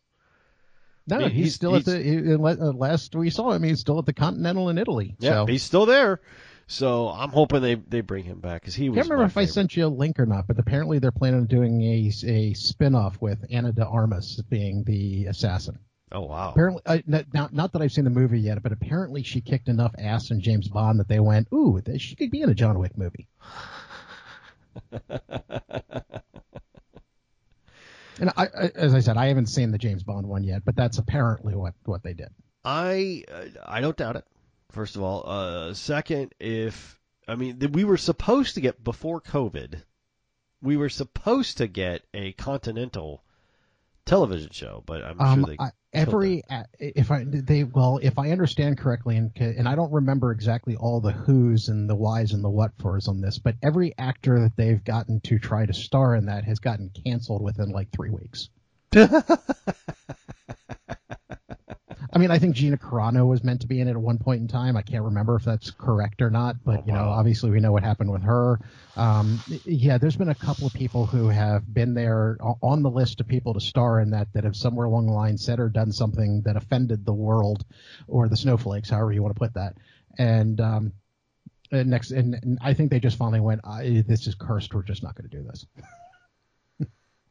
[1.06, 2.00] No, I mean, he's, he's- still at the.
[2.02, 5.16] He, uh, last we saw him, he's still at the Continental in Italy.
[5.18, 5.46] Yeah, so.
[5.46, 6.20] he's still there.
[6.66, 8.96] So I'm hoping they they bring him back because he I was.
[8.96, 11.46] can't remember if I sent you a link or not, but apparently they're planning on
[11.46, 15.78] doing a a spin-off with Ana de Armas being the assassin.
[16.10, 16.52] Oh wow.
[16.52, 19.68] Apparently, uh, not, not not that I've seen the movie yet, but apparently she kicked
[19.68, 22.78] enough ass in James Bond that they went, "Ooh, she could be in a John
[22.78, 23.28] Wick movie."
[28.20, 30.76] and I, I, as I said, I haven't seen the James Bond one yet, but
[30.76, 32.28] that's apparently what what they did.
[32.64, 33.24] I
[33.64, 34.24] I don't doubt it.
[34.70, 36.98] First of all, uh, second, if
[37.28, 39.82] I mean we were supposed to get before COVID,
[40.62, 43.22] we were supposed to get a Continental
[44.06, 45.62] television show, but I'm Um, sure they.
[45.62, 46.42] I, every
[46.78, 51.00] if I they well if I understand correctly and and I don't remember exactly all
[51.00, 54.56] the who's and the whys and the what fors on this, but every actor that
[54.56, 58.48] they've gotten to try to star in that has gotten canceled within like three weeks.
[62.14, 64.40] I mean, I think Gina Carano was meant to be in it at one point
[64.40, 64.76] in time.
[64.76, 67.10] I can't remember if that's correct or not, but Oh, you know, wow.
[67.10, 68.60] obviously we know what happened with her.
[68.94, 73.20] Um, yeah, there's been a couple of people who have been there on the list
[73.20, 75.90] of people to star in that that have somewhere along the line said or done
[75.90, 77.64] something that offended the world
[78.06, 79.74] or the snowflakes, however you want to put that.
[80.16, 80.92] And um,
[81.72, 83.62] next, and, and I think they just finally went,
[84.06, 84.72] "This is cursed.
[84.72, 85.66] We're just not going to do this."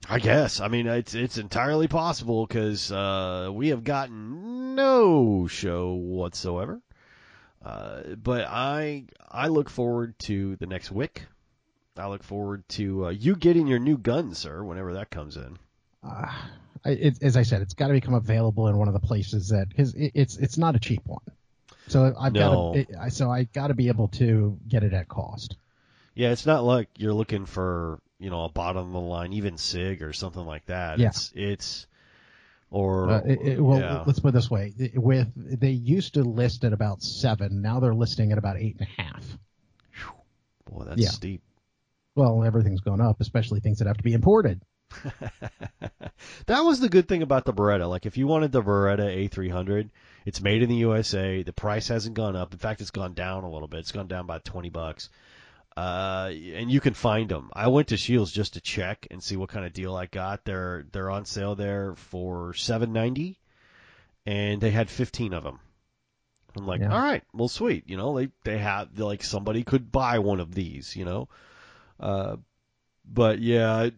[0.09, 0.59] I guess.
[0.59, 6.81] I mean, it's it's entirely possible because uh, we have gotten no show whatsoever.
[7.63, 11.23] Uh, but I I look forward to the next Wick.
[11.97, 15.57] I look forward to uh, you getting your new gun, sir, whenever that comes in.
[16.03, 16.29] uh,
[16.85, 19.49] I- it, as I said, it's got to become available in one of the places
[19.49, 21.21] that because it, it's it's not a cheap one.
[21.87, 22.75] So I've No.
[22.99, 25.55] got so I got to be able to get it at cost.
[26.15, 29.57] Yeah, it's not like you're looking for you know a bottom of the line, even
[29.57, 30.97] Sig or something like that.
[30.97, 31.09] Yeah.
[31.09, 31.87] It's it's
[32.71, 34.03] or Uh, it, it- well, yeah.
[34.07, 37.93] let's put it this way: with they used to list at about seven, now they're
[37.93, 39.37] listing at about eight and a half.
[40.65, 41.09] boy, that's yeah.
[41.09, 41.41] steep.
[42.15, 44.61] Well, everything's gone up, especially things that have to be imported.
[46.45, 47.89] that was the good thing about the Beretta.
[47.89, 49.89] Like if you wanted the Beretta A300,
[50.25, 51.43] it's made in the USA.
[51.43, 52.53] The price hasn't gone up.
[52.53, 53.81] In fact, it's gone down a little bit.
[53.81, 55.09] It's gone down by 20 bucks.
[55.75, 57.49] Uh, and you can find them.
[57.53, 60.45] I went to Shields just to check and see what kind of deal I got.
[60.45, 63.37] They're they're on sale there for 7.90,
[64.25, 65.59] and they had 15 of them.
[66.55, 66.93] I'm like, Yeah.
[66.93, 67.89] all right, well, sweet.
[67.89, 70.95] You know, they they have like somebody could buy one of these.
[70.95, 71.29] You know,
[71.99, 72.35] uh,
[73.03, 73.93] but yeah, it,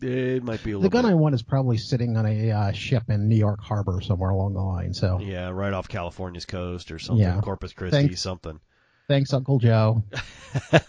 [0.00, 0.82] it might be a little.
[0.82, 3.60] The gun bit, I want is probably sitting on a uh, ship in New York
[3.60, 4.94] Harbor somewhere along the line.
[4.94, 7.40] So Yeah, right off California's coast or something, Yeah.
[7.40, 8.60] Corpus Christi, something.
[9.08, 10.04] Thanks, Uncle Joe.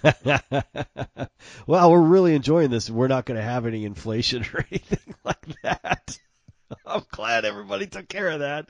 [1.67, 2.89] well, we're really enjoying this.
[2.89, 6.19] We're not going to have any inflation or anything like that.
[6.85, 8.67] I'm glad everybody took care of that.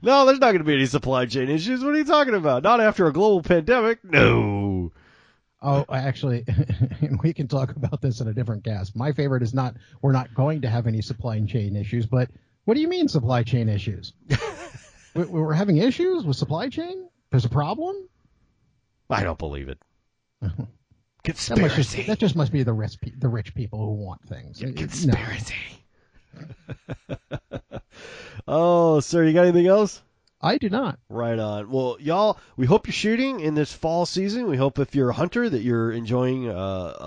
[0.00, 1.84] No, there's not going to be any supply chain issues.
[1.84, 2.62] What are you talking about?
[2.62, 4.02] Not after a global pandemic.
[4.04, 4.92] No.
[5.60, 6.46] Oh, actually,
[7.22, 8.96] we can talk about this in a different cast.
[8.96, 12.30] My favorite is not we're not going to have any supply chain issues, but
[12.64, 14.12] what do you mean supply chain issues?
[15.14, 17.08] we, we're having issues with supply chain.
[17.30, 18.08] There's a problem.
[19.10, 19.78] I don't believe it.
[21.24, 21.96] That, Conspiracy.
[21.96, 24.62] just, that just must be the rich, the rich people who want things.
[24.62, 24.72] No.
[24.72, 25.54] Conspiracy.
[28.48, 30.00] oh, sir, you got anything else?
[30.40, 31.00] I do not.
[31.08, 31.68] Right on.
[31.68, 34.46] Well, y'all, we hope you're shooting in this fall season.
[34.46, 36.54] We hope if you're a hunter that you're enjoying uh,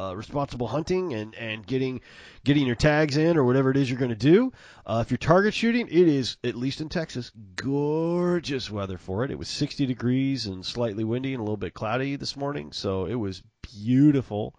[0.09, 2.01] uh, responsible hunting and, and getting
[2.43, 4.51] getting your tags in or whatever it is you're going to do.
[4.85, 9.31] Uh, if you're target shooting, it is at least in Texas gorgeous weather for it.
[9.31, 13.05] It was 60 degrees and slightly windy and a little bit cloudy this morning, so
[13.05, 14.55] it was beautiful.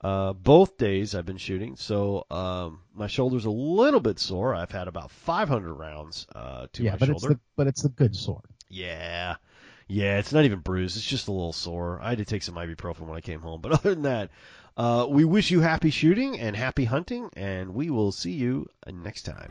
[0.00, 4.54] Uh, both days I've been shooting, so um, my shoulder's a little bit sore.
[4.54, 7.16] I've had about 500 rounds uh, to yeah, my but shoulder.
[7.16, 8.42] it's the but it's the good sore.
[8.68, 9.36] Yeah.
[9.88, 10.96] Yeah, it's not even bruised.
[10.96, 12.00] It's just a little sore.
[12.02, 13.60] I had to take some ibuprofen when I came home.
[13.60, 14.30] But other than that,
[14.76, 19.22] uh, we wish you happy shooting and happy hunting, and we will see you next
[19.22, 19.50] time.